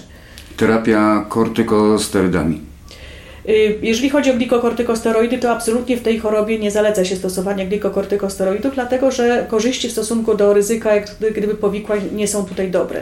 Terapia 0.56 1.26
kortykosterydami. 1.28 2.60
Y, 3.48 3.78
jeżeli 3.82 4.10
chodzi 4.10 4.30
o 4.30 4.34
glikokortykosteroidy, 4.34 5.38
to 5.38 5.50
absolutnie 5.50 5.96
w 5.96 6.02
tej 6.02 6.18
chorobie 6.18 6.58
nie 6.58 6.70
zaleca 6.70 7.04
się 7.04 7.16
stosowania 7.16 7.66
glikokortykosteroidów, 7.66 8.74
dlatego 8.74 9.10
że 9.10 9.46
korzyści 9.50 9.88
w 9.88 9.92
stosunku 9.92 10.34
do 10.34 10.52
ryzyka, 10.52 10.94
jak 10.94 11.16
gdyby 11.20 11.54
powikłań, 11.54 12.00
nie 12.12 12.28
są 12.28 12.44
tutaj 12.44 12.70
dobre. 12.70 13.00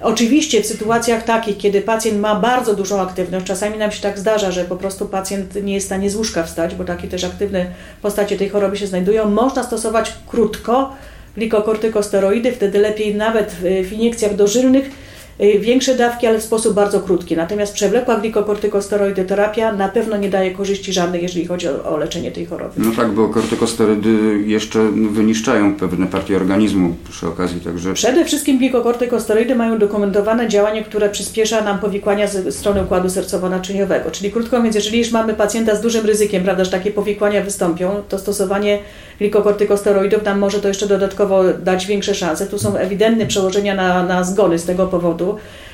Oczywiście 0.00 0.62
w 0.62 0.66
sytuacjach 0.66 1.24
takich, 1.24 1.58
kiedy 1.58 1.80
pacjent 1.80 2.20
ma 2.20 2.34
bardzo 2.34 2.74
dużą 2.74 3.00
aktywność, 3.00 3.46
czasami 3.46 3.78
nam 3.78 3.92
się 3.92 4.02
tak 4.02 4.18
zdarza, 4.18 4.50
że 4.50 4.64
po 4.64 4.76
prostu 4.76 5.06
pacjent 5.06 5.64
nie 5.64 5.74
jest 5.74 5.86
w 5.86 5.88
stanie 5.88 6.10
z 6.10 6.16
łóżka 6.16 6.42
wstać, 6.42 6.74
bo 6.74 6.84
takie 6.84 7.08
też 7.08 7.24
aktywne 7.24 7.66
postacie 8.02 8.36
tej 8.36 8.48
choroby 8.48 8.76
się 8.76 8.86
znajdują, 8.86 9.30
można 9.30 9.62
stosować 9.62 10.12
krótko 10.26 10.92
glikokortykosteroidy, 11.36 12.52
wtedy 12.52 12.78
lepiej 12.78 13.14
nawet 13.14 13.52
w 13.82 13.92
iniekcjach 13.92 14.36
dożylnych 14.36 14.90
większe 15.38 15.94
dawki, 15.94 16.26
ale 16.26 16.38
w 16.38 16.42
sposób 16.42 16.74
bardzo 16.74 17.00
krótki. 17.00 17.36
Natomiast 17.36 17.74
przewlekła 17.74 18.16
glikokortykosteroidy 18.16 19.24
terapia 19.24 19.72
na 19.72 19.88
pewno 19.88 20.16
nie 20.16 20.28
daje 20.28 20.50
korzyści 20.50 20.92
żadnych, 20.92 21.22
jeżeli 21.22 21.46
chodzi 21.46 21.68
o, 21.68 21.84
o, 21.84 21.96
leczenie 21.96 22.32
tej 22.32 22.46
choroby. 22.46 22.72
No 22.76 22.90
tak, 22.96 23.10
bo 23.10 23.28
kortykosterydy 23.28 24.42
jeszcze 24.46 24.78
wyniszczają 25.10 25.76
pewne 25.76 26.06
partie 26.06 26.36
organizmu 26.36 26.94
przy 27.10 27.26
okazji 27.28 27.60
także. 27.60 27.94
Przede 27.94 28.24
wszystkim 28.24 28.58
glikokortykosteroidy 28.58 29.54
mają 29.54 29.78
dokumentowane 29.78 30.48
działanie, 30.48 30.84
które 30.84 31.08
przyspiesza 31.08 31.64
nam 31.64 31.78
powikłania 31.78 32.26
ze 32.26 32.52
strony 32.52 32.82
układu 32.82 33.08
sercowo-naczyniowego. 33.08 34.10
Czyli 34.10 34.32
krótko 34.32 34.56
mówiąc, 34.56 34.74
jeżeli 34.74 34.98
już 34.98 35.12
mamy 35.12 35.34
pacjenta 35.34 35.74
z 35.74 35.80
dużym 35.80 36.06
ryzykiem, 36.06 36.44
prawda, 36.44 36.64
że 36.64 36.70
takie 36.70 36.90
powikłania 36.90 37.42
wystąpią, 37.42 38.02
to 38.08 38.18
stosowanie 38.18 38.78
glikokortykosteroidów 39.18 40.24
nam 40.24 40.38
może 40.38 40.60
to 40.60 40.68
jeszcze 40.68 40.86
dodatkowo 40.86 41.44
dać 41.62 41.86
większe 41.86 42.14
szanse. 42.14 42.46
Tu 42.46 42.58
są 42.58 42.76
ewidentne 42.76 43.26
przełożenia 43.26 43.74
na, 43.74 44.02
na 44.02 44.24
zgony 44.24 44.58
z 44.58 44.64
tego 44.64 44.86
powodu. 44.86 45.31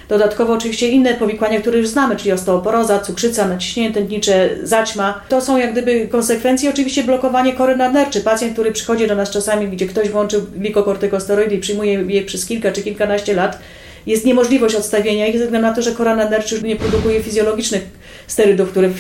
Dodatkowo 0.09 0.53
oczywiście 0.53 0.88
inne 0.88 1.14
powikłania, 1.14 1.61
które 1.61 1.79
już 1.79 1.88
znamy, 1.88 2.16
czyli 2.16 2.33
osteoporoza, 2.33 3.01
cukrzyca, 3.01 3.49
naciśnienie 3.49 3.94
tętnicze, 3.94 4.51
zaćma. 4.62 5.21
To 5.29 5.40
są 5.40 5.57
jak 5.57 5.73
gdyby 5.73 6.09
konsekwencje 6.09 6.71
oczywiście 6.71 7.05
blokowanie 7.05 7.53
kory 7.53 7.77
nadnerczy. 7.77 8.21
Pacjent, 8.21 8.53
który 8.53 8.73
przychodzi 8.73 9.07
do 9.07 9.14
nas 9.14 9.31
czasami, 9.31 9.68
gdzie 9.68 9.87
ktoś 9.87 10.09
włączył 10.09 10.42
glikokortykosteroidy 10.57 11.55
i 11.55 11.59
przyjmuje 11.59 11.92
je 11.92 12.23
przez 12.23 12.47
kilka 12.47 12.73
czy 12.73 12.83
kilkanaście 12.83 13.35
lat, 13.35 13.59
jest 14.07 14.25
niemożliwość 14.25 14.75
odstawienia 14.75 15.27
ich 15.27 15.38
ze 15.38 15.44
względu 15.44 15.68
na 15.68 15.75
to, 15.75 15.83
że 15.83 15.92
kora 15.92 16.16
nadnerczy 16.16 16.62
nie 16.62 16.77
produkuje 16.77 17.23
fizjologicznych 17.23 17.98
sterydów, 18.29 18.71
które 18.71 18.91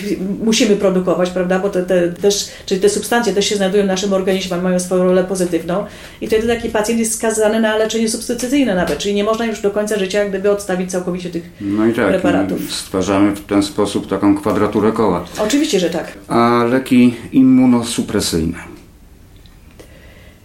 musimy 0.44 0.76
produkować, 0.76 1.30
prawda, 1.30 1.58
bo 1.58 1.70
te, 1.70 1.82
te, 1.82 2.08
też, 2.08 2.48
czyli 2.66 2.80
te 2.80 2.88
substancje 2.88 3.32
też 3.32 3.48
się 3.48 3.56
znajdują 3.56 3.84
w 3.84 3.86
naszym 3.86 4.12
organizmie, 4.12 4.56
mają 4.56 4.80
swoją 4.80 5.04
rolę 5.04 5.24
pozytywną 5.24 5.84
i 6.20 6.26
wtedy 6.26 6.46
taki 6.46 6.68
pacjent 6.68 7.00
jest 7.00 7.14
skazany 7.14 7.60
na 7.60 7.76
leczenie 7.76 8.08
substytucyjne 8.08 8.74
nawet, 8.74 8.98
czyli 8.98 9.14
nie 9.14 9.24
można 9.24 9.46
już 9.46 9.60
do 9.60 9.70
końca 9.70 9.98
życia 9.98 10.28
gdyby 10.28 10.50
odstawić 10.50 10.90
całkowicie 10.90 11.30
tych 11.30 11.50
no 11.60 11.86
i 11.86 11.92
tak, 11.92 12.08
preparatów. 12.08 12.74
Stwarzamy 12.74 13.36
w 13.36 13.44
ten 13.44 13.62
sposób 13.62 14.08
taką 14.08 14.36
kwadraturę 14.36 14.92
koła. 14.92 15.24
Oczywiście, 15.38 15.80
że 15.80 15.90
tak. 15.90 16.12
A 16.28 16.64
leki 16.70 17.14
immunosupresyjne? 17.32 18.77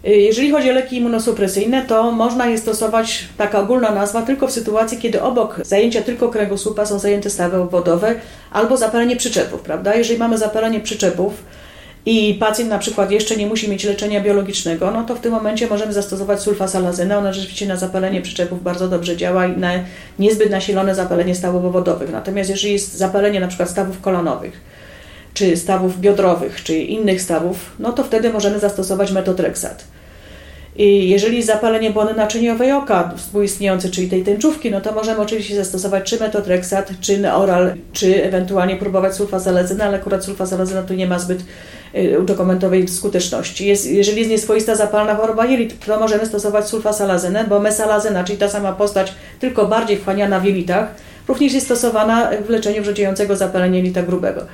Y, 0.07 0.09
jeżeli 0.09 0.51
chodzi 0.51 0.69
o 0.69 0.73
leki 0.73 0.97
immunosupresyjne, 0.97 1.85
to 1.85 2.11
można 2.11 2.47
je 2.47 2.57
stosować, 2.57 3.23
taka 3.37 3.59
ogólna 3.59 3.91
nazwa, 3.91 4.21
tylko 4.21 4.47
w 4.47 4.51
sytuacji, 4.51 4.97
kiedy 4.97 5.21
obok 5.21 5.59
zajęcia 5.65 6.01
tylko 6.01 6.29
kręgosłupa 6.29 6.85
są 6.85 6.99
zajęte 6.99 7.29
stawy 7.29 7.57
obwodowe 7.57 8.15
albo 8.51 8.77
zapalenie 8.77 9.15
przyczepów, 9.15 9.61
prawda? 9.61 9.95
Jeżeli 9.95 10.19
mamy 10.19 10.37
zapalenie 10.37 10.79
przyczepów 10.79 11.33
i 12.05 12.33
pacjent 12.39 12.69
na 12.69 12.79
przykład 12.79 13.11
jeszcze 13.11 13.35
nie 13.35 13.47
musi 13.47 13.69
mieć 13.69 13.83
leczenia 13.83 14.21
biologicznego, 14.21 14.91
no 14.91 15.03
to 15.03 15.15
w 15.15 15.19
tym 15.19 15.31
momencie 15.31 15.67
możemy 15.67 15.93
zastosować 15.93 16.41
sulfasalazynę. 16.41 17.17
Ona 17.17 17.33
rzeczywiście 17.33 17.67
na 17.67 17.75
zapalenie 17.75 18.21
przyczepów 18.21 18.63
bardzo 18.63 18.87
dobrze 18.87 19.17
działa 19.17 19.45
i 19.45 19.57
na 19.57 19.71
niezbyt 20.19 20.49
nasilone 20.49 20.95
zapalenie 20.95 21.35
stawów 21.35 21.65
obwodowych. 21.65 22.11
Natomiast 22.11 22.49
jeżeli 22.49 22.73
jest 22.73 22.97
zapalenie 22.97 23.39
na 23.39 23.47
przykład 23.47 23.69
stawów 23.69 24.01
kolonowych, 24.01 24.61
czy 25.33 25.57
stawów 25.57 25.99
biodrowych, 25.99 26.63
czy 26.63 26.77
innych 26.77 27.21
stawów, 27.21 27.71
no 27.79 27.91
to 27.91 28.03
wtedy 28.03 28.33
możemy 28.33 28.59
zastosować 28.59 29.11
metotreksat. 29.11 29.83
I 30.75 31.09
jeżeli 31.09 31.43
zapalenie 31.43 31.91
błony 31.91 32.13
naczyniowej 32.13 32.71
oka 32.71 33.13
współistniejące, 33.17 33.89
czyli 33.89 34.09
tej 34.09 34.23
tęczówki, 34.23 34.71
no 34.71 34.81
to 34.81 34.91
możemy 34.91 35.19
oczywiście 35.19 35.55
zastosować 35.55 36.09
czy 36.09 36.19
metotreksat, 36.19 36.89
czy 37.01 37.17
neoral, 37.17 37.73
czy 37.93 38.23
ewentualnie 38.23 38.75
próbować 38.75 39.15
sulfasalazynę, 39.15 39.83
ale 39.83 39.97
akurat 39.97 40.25
sulfasalazynę 40.25 40.83
tu 40.83 40.93
nie 40.93 41.07
ma 41.07 41.19
zbyt 41.19 41.43
y, 41.95 42.19
udokumentowej 42.19 42.87
skuteczności. 42.87 43.67
Jest, 43.67 43.91
jeżeli 43.91 44.19
jest 44.19 44.31
nieswoista 44.31 44.75
zapalna 44.75 45.15
choroba 45.15 45.45
jelit, 45.45 45.85
to 45.85 45.99
możemy 45.99 46.25
stosować 46.25 46.67
sulfasalazynę, 46.67 47.45
bo 47.49 47.59
mesalazyna, 47.59 48.23
czyli 48.23 48.39
ta 48.39 48.49
sama 48.49 48.71
postać, 48.71 49.13
tylko 49.39 49.65
bardziej 49.65 49.97
wchłaniana 49.97 50.39
w 50.39 50.45
jelitach, 50.45 50.87
również 51.27 51.53
jest 51.53 51.65
stosowana 51.65 52.29
w 52.45 52.49
leczeniu 52.49 52.81
wrzodziejącego 52.81 53.35
zapalenia 53.35 53.77
jelita 53.77 54.01
grubego. 54.03 54.45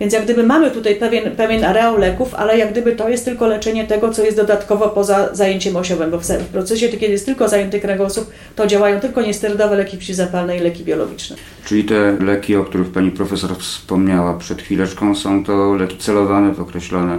Więc 0.00 0.12
jak 0.12 0.24
gdyby 0.24 0.42
mamy 0.42 0.70
tutaj 0.70 0.96
pewien, 0.96 1.36
pewien 1.36 1.64
areał 1.64 1.98
leków, 1.98 2.34
ale 2.34 2.58
jak 2.58 2.72
gdyby 2.72 2.92
to 2.92 3.08
jest 3.08 3.24
tylko 3.24 3.46
leczenie 3.46 3.86
tego, 3.86 4.10
co 4.10 4.24
jest 4.24 4.36
dodatkowo 4.36 4.88
poza 4.88 5.34
zajęciem 5.34 5.76
osiowym, 5.76 6.10
bo 6.10 6.18
w 6.18 6.46
procesie, 6.52 6.88
kiedy 6.88 7.12
jest 7.12 7.26
tylko 7.26 7.48
zajęty 7.48 7.80
kręgosłup, 7.80 8.30
to 8.56 8.66
działają 8.66 9.00
tylko 9.00 9.22
niesterydowe 9.22 9.76
leki 9.76 9.98
przeciwzapalne 9.98 10.56
i 10.56 10.60
leki 10.60 10.84
biologiczne. 10.84 11.36
Czyli 11.64 11.84
te 11.84 12.16
leki, 12.20 12.56
o 12.56 12.64
których 12.64 12.88
Pani 12.88 13.10
Profesor 13.10 13.56
wspomniała 13.58 14.34
przed 14.34 14.62
chwileczką, 14.62 15.14
są 15.14 15.44
to 15.44 15.74
leki 15.74 15.98
celowane 15.98 16.54
w 16.54 16.60
określone 16.60 17.18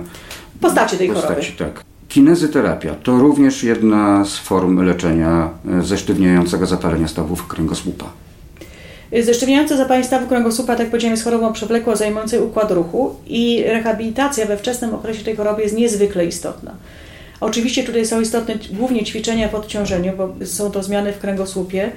postaci 0.62 0.98
tej 0.98 1.10
postaci, 1.10 1.52
choroby. 1.58 1.74
Tak. 1.74 1.84
Kinezyterapia 2.08 2.96
to 3.04 3.18
również 3.18 3.64
jedna 3.64 4.26
z 4.26 4.38
form 4.38 4.82
leczenia 4.82 5.50
e, 5.80 5.82
zesztywniającego 5.82 6.66
zapalenia 6.66 7.08
stawów 7.08 7.48
kręgosłupa. 7.48 8.06
Zesztywniające 9.22 9.78
zapalenie 9.78 10.06
stawu 10.06 10.28
kręgosłupa, 10.28 10.74
tak 10.74 10.80
jak 10.80 10.90
powiedziałem, 10.90 11.14
jest 11.14 11.24
chorobą 11.24 11.54
przewlekłą 11.54 11.96
zajmującą 11.96 12.38
układ 12.38 12.72
ruchu 12.72 13.16
i 13.28 13.64
rehabilitacja 13.68 14.46
we 14.46 14.58
wczesnym 14.58 14.94
okresie 14.94 15.24
tej 15.24 15.36
choroby 15.36 15.62
jest 15.62 15.76
niezwykle 15.76 16.26
istotna. 16.26 16.76
Oczywiście 17.42 17.84
tutaj 17.84 18.06
są 18.06 18.22
istotne 18.22 18.56
głównie 18.72 19.04
ćwiczenia 19.04 19.50
w 19.50 19.56
odciążeniu, 19.56 20.14
bo 20.18 20.46
są 20.46 20.72
to 20.72 20.84
zmiany 20.84 21.14
w 21.14 21.20
kręgosłupie 21.20 21.92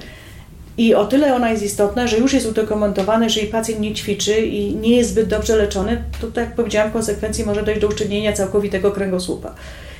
i 0.77 0.95
o 0.95 1.05
tyle 1.05 1.35
ona 1.35 1.51
jest 1.51 1.63
istotna, 1.63 2.07
że 2.07 2.17
już 2.17 2.33
jest 2.33 2.45
udokumentowane, 2.45 3.29
że 3.29 3.39
jeżeli 3.39 3.51
pacjent 3.51 3.81
nie 3.81 3.93
ćwiczy 3.93 4.41
i 4.41 4.75
nie 4.75 4.97
jest 4.97 5.09
zbyt 5.09 5.27
dobrze 5.27 5.55
leczony, 5.55 6.03
to 6.21 6.27
tak 6.27 6.45
jak 6.45 6.55
powiedziałam, 6.55 6.89
w 6.89 6.93
konsekwencji 6.93 7.45
może 7.45 7.63
dojść 7.63 7.81
do 7.81 7.87
uszczelnienia 7.87 8.33
całkowitego 8.33 8.91
kręgosłupa. 8.91 9.55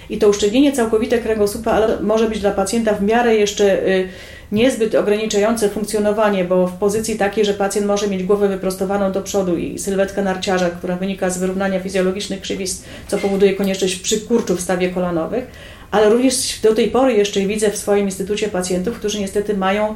I 0.09 0.17
to 0.17 0.29
uszczelnienie 0.29 0.71
całkowite 0.71 1.17
kręgosłupa 1.17 1.87
może 2.01 2.29
być 2.29 2.39
dla 2.39 2.51
pacjenta 2.51 2.93
w 2.93 3.03
miarę 3.03 3.35
jeszcze 3.35 3.87
y, 3.87 4.09
niezbyt 4.51 4.95
ograniczające 4.95 5.69
funkcjonowanie, 5.69 6.45
bo 6.45 6.67
w 6.67 6.73
pozycji 6.73 7.17
takiej, 7.17 7.45
że 7.45 7.53
pacjent 7.53 7.87
może 7.87 8.07
mieć 8.07 8.23
głowę 8.23 8.47
wyprostowaną 8.47 9.11
do 9.11 9.21
przodu 9.21 9.57
i 9.57 9.79
sylwetkę 9.79 10.21
narciarza, 10.21 10.69
która 10.69 10.95
wynika 10.95 11.29
z 11.29 11.37
wyrównania 11.37 11.79
fizjologicznych 11.79 12.41
krzywisk, 12.41 12.83
co 13.07 13.17
powoduje 13.17 13.53
konieczność 13.53 13.95
przykurczu 13.95 14.55
w 14.55 14.61
stawie 14.61 14.89
kolanowych, 14.89 15.47
ale 15.91 16.09
również 16.09 16.59
do 16.63 16.75
tej 16.75 16.87
pory 16.91 17.13
jeszcze 17.13 17.39
widzę 17.39 17.71
w 17.71 17.77
swoim 17.77 18.05
instytucie 18.05 18.47
pacjentów, 18.47 18.99
którzy 18.99 19.19
niestety 19.19 19.57
mają 19.57 19.95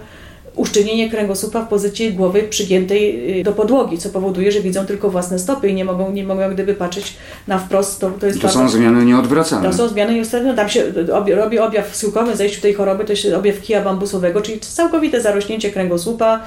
uszczelnienie 0.55 1.09
kręgosłupa 1.09 1.61
w 1.61 1.67
pozycji 1.67 2.13
głowy 2.13 2.43
przygiętej 2.43 3.39
y, 3.39 3.43
do 3.43 3.51
podłogi, 3.51 3.97
co 3.97 4.09
powoduje, 4.09 4.51
że 4.51 4.61
widzą 4.61 4.85
tylko 4.85 5.09
własne 5.09 5.39
stopy 5.39 5.69
i 5.69 5.73
nie 5.73 5.85
mogą, 5.85 6.11
nie 6.11 6.23
mogą 6.23 6.53
gdyby 6.53 6.73
patrzeć 6.73 7.13
na 7.47 7.59
wprost. 7.59 8.01
To, 8.01 8.11
to, 8.11 8.25
jest 8.27 8.39
to 8.39 8.47
bardzo, 8.47 8.59
są 8.59 8.69
zmiany 8.69 9.05
nieodwracalne. 9.05 9.69
To 9.69 9.77
są 9.77 9.87
zmiany 9.87 10.13
nieodwracalne. 10.13 10.55
Tam 10.55 10.69
się 10.69 10.83
obie, 11.13 11.35
robi 11.35 11.59
objaw 11.59 11.95
schyłkowy 11.95 12.33
w 12.33 12.37
zejściu 12.37 12.61
tej 12.61 12.73
choroby, 12.73 13.05
to 13.05 13.13
jest 13.13 13.33
objaw 13.33 13.61
kija 13.61 13.81
bambusowego, 13.81 14.41
czyli 14.41 14.59
całkowite 14.59 15.21
zarośnięcie 15.21 15.71
kręgosłupa, 15.71 16.39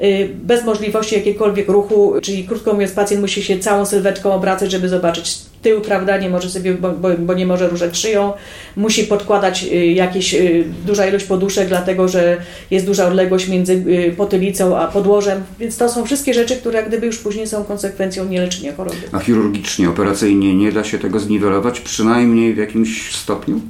y, 0.00 0.28
bez 0.42 0.64
możliwości 0.64 1.14
jakiegokolwiek 1.14 1.68
ruchu, 1.68 2.14
czyli 2.22 2.44
krótko 2.44 2.72
mówiąc, 2.72 2.92
pacjent 2.92 3.22
musi 3.22 3.42
się 3.42 3.58
całą 3.58 3.86
sylwetką 3.86 4.32
obracać, 4.32 4.70
żeby 4.70 4.88
zobaczyć 4.88 5.49
tył, 5.62 5.80
prawda, 5.80 6.16
nie 6.16 6.30
może 6.30 6.50
sobie, 6.50 6.74
bo, 6.74 6.92
bo, 7.18 7.34
nie 7.34 7.46
może 7.46 7.68
ruszać 7.68 7.98
szyją, 7.98 8.32
musi 8.76 9.04
podkładać 9.04 9.64
y, 9.64 9.86
jakieś 9.86 10.34
y, 10.34 10.64
duża 10.86 11.06
ilość 11.06 11.24
poduszek, 11.24 11.68
dlatego 11.68 12.08
że 12.08 12.36
jest 12.70 12.86
duża 12.86 13.08
odległość 13.08 13.48
między 13.48 13.72
y, 13.72 14.14
potylicą 14.16 14.78
a 14.78 14.88
podłożem, 14.88 15.42
więc 15.58 15.76
to 15.76 15.88
są 15.88 16.04
wszystkie 16.04 16.34
rzeczy, 16.34 16.56
które 16.56 16.78
jak 16.78 16.88
gdyby 16.88 17.06
już 17.06 17.18
później 17.18 17.46
są 17.46 17.64
konsekwencją 17.64 18.24
nieleczenia 18.24 18.76
choroby. 18.76 18.96
A 19.12 19.18
chirurgicznie, 19.18 19.88
operacyjnie 19.88 20.54
nie 20.54 20.72
da 20.72 20.84
się 20.84 20.98
tego 20.98 21.20
zniwelować, 21.20 21.80
przynajmniej 21.80 22.54
w 22.54 22.56
jakimś 22.56 23.16
stopniu? 23.16 23.60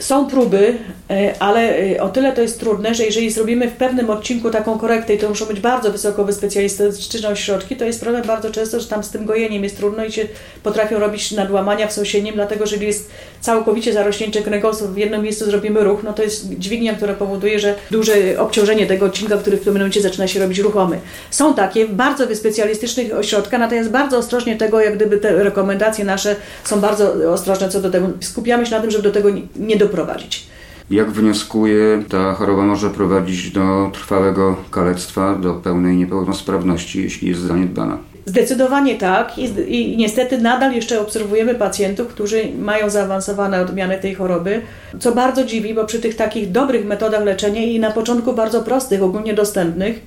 Są 0.00 0.26
próby, 0.26 0.78
e, 1.10 1.34
ale 1.38 1.78
e, 1.78 2.02
o 2.02 2.08
tyle 2.08 2.32
to 2.32 2.42
jest 2.42 2.60
trudne, 2.60 2.94
że 2.94 3.04
jeżeli 3.04 3.30
zrobimy 3.30 3.70
w 3.70 3.72
pewnym 3.72 4.10
odcinku 4.10 4.50
taką 4.50 4.78
korektę 4.78 5.14
i 5.14 5.18
to 5.18 5.28
muszą 5.28 5.44
być 5.44 5.60
bardzo 5.60 5.92
wysoko 5.92 6.24
wyspecjalistyczne 6.24 7.28
ośrodki, 7.28 7.76
to 7.76 7.84
jest 7.84 8.00
problem 8.00 8.22
bardzo 8.26 8.50
często, 8.50 8.80
że 8.80 8.86
tam 8.88 9.04
z 9.04 9.10
tym 9.10 9.26
gojeniem 9.26 9.64
jest 9.64 9.76
trudno 9.76 10.04
i 10.04 10.12
się 10.12 10.26
potrafią 10.62 10.98
robić 10.98 11.32
nadłamania 11.32 11.86
w 11.86 11.92
sąsiednim, 11.92 12.34
dlatego 12.34 12.66
że 12.66 12.76
jeżeli 12.76 12.86
jest 12.86 13.10
całkowicie 13.40 13.92
zarośnięcie 13.92 14.42
kręgosłup, 14.42 14.90
w 14.90 14.96
jednym 14.96 15.22
miejscu 15.22 15.44
zrobimy 15.44 15.80
ruch, 15.84 16.02
no 16.02 16.12
to 16.12 16.22
jest 16.22 16.58
dźwignia, 16.58 16.94
która 16.94 17.14
powoduje, 17.14 17.58
że 17.58 17.74
duże 17.90 18.14
obciążenie 18.38 18.86
tego 18.86 19.06
odcinka, 19.06 19.36
który 19.36 19.56
w 19.56 19.64
tym 19.64 19.74
momencie 19.74 20.00
zaczyna 20.00 20.28
się 20.28 20.40
robić 20.40 20.58
ruchomy. 20.58 20.98
Są 21.30 21.54
takie 21.54 21.88
bardzo 21.88 22.26
wyspecjalistycznych 22.26 23.14
ośrodka, 23.14 23.58
natomiast 23.58 23.90
bardzo 23.90 24.18
ostrożnie 24.18 24.56
tego, 24.56 24.80
jak 24.80 24.96
gdyby 24.96 25.18
te 25.18 25.44
rekomendacje 25.44 26.04
nasze 26.04 26.36
są 26.64 26.80
bardzo 26.80 27.32
ostrożne 27.32 27.68
co 27.68 27.80
do 27.80 27.90
tego. 27.90 28.08
Skupiamy 28.20 28.66
się 28.66 28.72
na 28.72 28.80
tym, 28.80 28.90
żeby 28.90 29.02
do 29.02 29.12
tego 29.12 29.28
nie 29.56 29.76
doprowadzić. 29.86 30.46
Jak 30.90 31.10
wnioskuję, 31.10 32.02
ta 32.08 32.34
choroba 32.34 32.62
może 32.62 32.90
prowadzić 32.90 33.50
do 33.50 33.90
trwałego 33.92 34.56
kalectwa, 34.70 35.34
do 35.34 35.54
pełnej 35.54 35.96
niepełnosprawności, 35.96 37.02
jeśli 37.02 37.28
jest 37.28 37.40
zaniedbana. 37.40 37.98
Zdecydowanie 38.26 38.94
tak 38.94 39.38
I, 39.38 39.44
i 39.68 39.96
niestety 39.96 40.38
nadal 40.38 40.72
jeszcze 40.72 41.00
obserwujemy 41.00 41.54
pacjentów, 41.54 42.08
którzy 42.08 42.44
mają 42.58 42.90
zaawansowane 42.90 43.60
odmiany 43.60 43.98
tej 43.98 44.14
choroby, 44.14 44.62
co 45.00 45.12
bardzo 45.12 45.44
dziwi, 45.44 45.74
bo 45.74 45.84
przy 45.84 46.00
tych 46.00 46.16
takich 46.16 46.50
dobrych 46.50 46.86
metodach 46.86 47.24
leczenia 47.24 47.62
i 47.62 47.80
na 47.80 47.90
początku 47.90 48.32
bardzo 48.32 48.62
prostych, 48.62 49.02
ogólnie 49.02 49.34
dostępnych, 49.34 50.00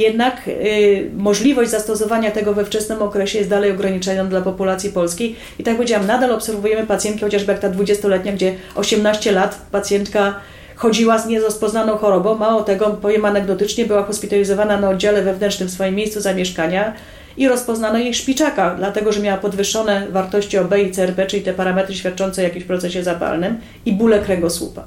jednak 0.00 0.48
y, 0.48 1.10
możliwość 1.16 1.70
zastosowania 1.70 2.30
tego 2.30 2.54
we 2.54 2.64
wczesnym 2.64 3.02
okresie 3.02 3.38
jest 3.38 3.50
dalej 3.50 3.70
ograniczona 3.70 4.24
dla 4.24 4.40
populacji 4.40 4.90
polskiej. 4.90 5.36
I 5.58 5.62
tak 5.62 5.76
powiedziałam, 5.76 6.06
nadal 6.06 6.32
obserwujemy 6.32 6.86
pacjentki, 6.86 7.24
chociażby 7.24 7.52
jak 7.52 7.60
ta 7.60 7.70
20-letnia, 7.70 8.32
gdzie 8.32 8.54
18 8.74 9.32
lat 9.32 9.58
pacjentka 9.72 10.34
chodziła 10.76 11.18
z 11.18 11.26
nierozpoznaną 11.26 11.96
chorobą. 11.96 12.34
Mało 12.34 12.62
tego, 12.62 12.86
powiem 13.02 13.24
anegdotycznie, 13.24 13.84
była 13.86 14.02
hospitalizowana 14.02 14.80
na 14.80 14.88
oddziale 14.90 15.22
wewnętrznym 15.22 15.68
w 15.68 15.72
swoim 15.72 15.94
miejscu 15.94 16.20
zamieszkania 16.20 16.92
i 17.36 17.48
rozpoznano 17.48 17.98
jej 17.98 18.14
szpiczaka, 18.14 18.74
dlatego 18.78 19.12
że 19.12 19.20
miała 19.20 19.38
podwyższone 19.38 20.06
wartości 20.10 20.58
OB 20.58 20.78
i 20.78 20.90
CRP, 20.90 21.26
czyli 21.26 21.42
te 21.42 21.54
parametry 21.54 21.94
świadczące 21.94 22.42
o 22.42 22.44
jakimś 22.44 22.64
procesie 22.64 23.02
zapalnym 23.02 23.58
i 23.86 23.92
bóle 23.92 24.18
kręgosłupa. 24.18 24.84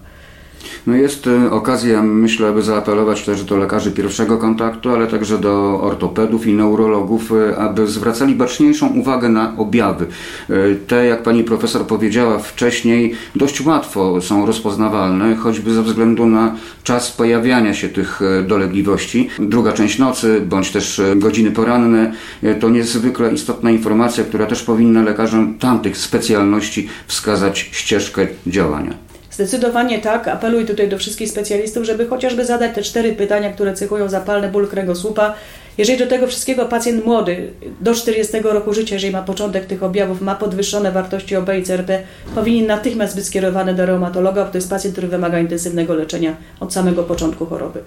No 0.88 0.96
jest 0.96 1.28
e, 1.28 1.52
okazja, 1.52 2.02
myślę, 2.02 2.48
aby 2.48 2.62
zaapelować 2.62 3.26
też 3.26 3.44
do 3.44 3.58
lekarzy 3.58 3.92
pierwszego 3.92 4.38
kontaktu, 4.38 4.90
ale 4.90 5.08
także 5.08 5.38
do 5.38 5.82
ortopedów 5.82 6.48
i 6.48 6.54
neurologów, 6.54 7.32
e, 7.32 7.58
aby 7.58 7.88
zwracali 7.88 8.36
baczniejszą 8.36 8.88
uwagę 8.88 9.30
na 9.30 9.58
objawy. 9.58 10.06
E, 10.50 10.54
te, 10.88 11.06
jak 11.06 11.24
pani 11.24 11.44
profesor 11.44 11.88
powiedziała 11.88 12.40
wcześniej, 12.40 13.14
dość 13.36 13.66
łatwo 13.66 14.22
są 14.22 14.46
rozpoznawalne, 14.46 15.36
choćby 15.36 15.74
ze 15.74 15.84
względu 15.84 16.26
na 16.26 16.56
czas 16.84 17.12
pojawiania 17.12 17.74
się 17.74 17.90
tych 17.90 18.20
dolegliwości. 18.48 19.30
Druga 19.40 19.74
część 19.74 20.00
nocy, 20.00 20.42
bądź 20.46 20.72
też 20.72 21.02
godziny 21.16 21.52
poranne, 21.52 22.14
to 22.60 22.70
niezwykle 22.70 23.34
istotna 23.34 23.72
informacja, 23.72 24.24
która 24.24 24.46
też 24.46 24.64
powinna 24.64 25.04
lekarzom 25.04 25.54
tamtych 25.60 25.98
specjalności 25.98 26.88
wskazać 27.08 27.70
ścieżkę 27.72 28.28
działania. 28.48 29.13
Zdecydowanie 29.34 30.00
tak. 30.00 30.28
Apeluję 30.28 30.66
tutaj 30.66 30.90
do 30.90 30.98
wszystkich 30.98 31.30
specjalistów, 31.30 31.84
żeby 31.84 32.08
chociażby 32.08 32.46
zadać 32.46 32.76
te 32.76 32.82
cztery 32.82 33.14
pytania, 33.14 33.54
które 33.54 33.74
cechują 33.74 34.10
zapalny 34.10 34.50
ból 34.50 34.68
kręgosłupa. 34.68 35.34
Jeżeli 35.78 36.00
do 36.00 36.08
tego 36.08 36.28
wszystkiego 36.28 36.66
pacjent 36.66 37.06
młody, 37.06 37.52
do 37.82 37.94
40 37.94 38.34
roku 38.44 38.74
życia, 38.74 38.96
jeżeli 38.96 39.14
ma 39.14 39.22
początek 39.22 39.66
tych 39.66 39.84
objawów, 39.84 40.22
ma 40.22 40.36
podwyższone 40.36 40.92
wartości 40.92 41.36
OB 41.36 41.50
i 41.60 41.64
CRP, 41.64 42.04
powinien 42.36 42.68
natychmiast 42.68 43.16
być 43.16 43.26
skierowany 43.26 43.74
do 43.74 43.86
reumatologa, 43.86 44.46
bo 44.46 44.52
to 44.52 44.58
jest 44.58 44.70
pacjent, 44.70 44.94
który 44.94 45.08
wymaga 45.08 45.40
intensywnego 45.40 45.94
leczenia 45.94 46.36
od 46.60 46.74
samego 46.74 47.04
początku 47.04 47.46
choroby. 47.46 47.80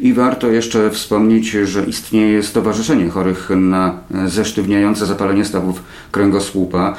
I 0.00 0.12
warto 0.12 0.46
jeszcze 0.46 0.90
wspomnieć, 0.90 1.50
że 1.50 1.84
istnieje 1.84 2.42
Stowarzyszenie 2.42 3.10
Chorych 3.10 3.50
na 3.50 3.98
zesztywniające 4.26 5.06
zapalenie 5.06 5.44
stawów 5.44 5.82
kręgosłupa. 6.12 6.96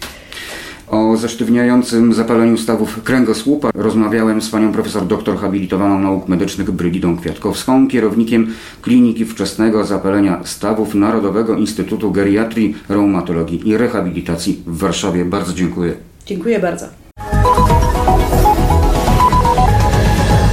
O 0.88 1.17
zesztywniającym 1.17 2.13
zapaleniu 2.13 2.58
stawów 2.58 3.03
kręgosłupa 3.03 3.69
rozmawiałem 3.73 4.41
z 4.41 4.49
panią 4.49 4.71
profesor 4.71 5.08
doktor 5.08 5.38
habilitowaną 5.38 5.99
nauk 5.99 6.27
medycznych 6.27 6.71
Brygidą 6.71 7.17
Kwiatkowską, 7.17 7.88
kierownikiem 7.88 8.53
Kliniki 8.82 9.25
Wczesnego 9.25 9.86
Zapalenia 9.86 10.41
Stawów 10.43 10.95
Narodowego 10.95 11.55
Instytutu 11.55 12.12
Geriatrii, 12.12 12.75
Reumatologii 12.89 13.67
i 13.67 13.77
Rehabilitacji 13.77 14.63
w 14.67 14.77
Warszawie. 14.77 15.25
Bardzo 15.25 15.53
dziękuję. 15.53 15.93
Dziękuję 16.25 16.60
bardzo. 16.60 16.98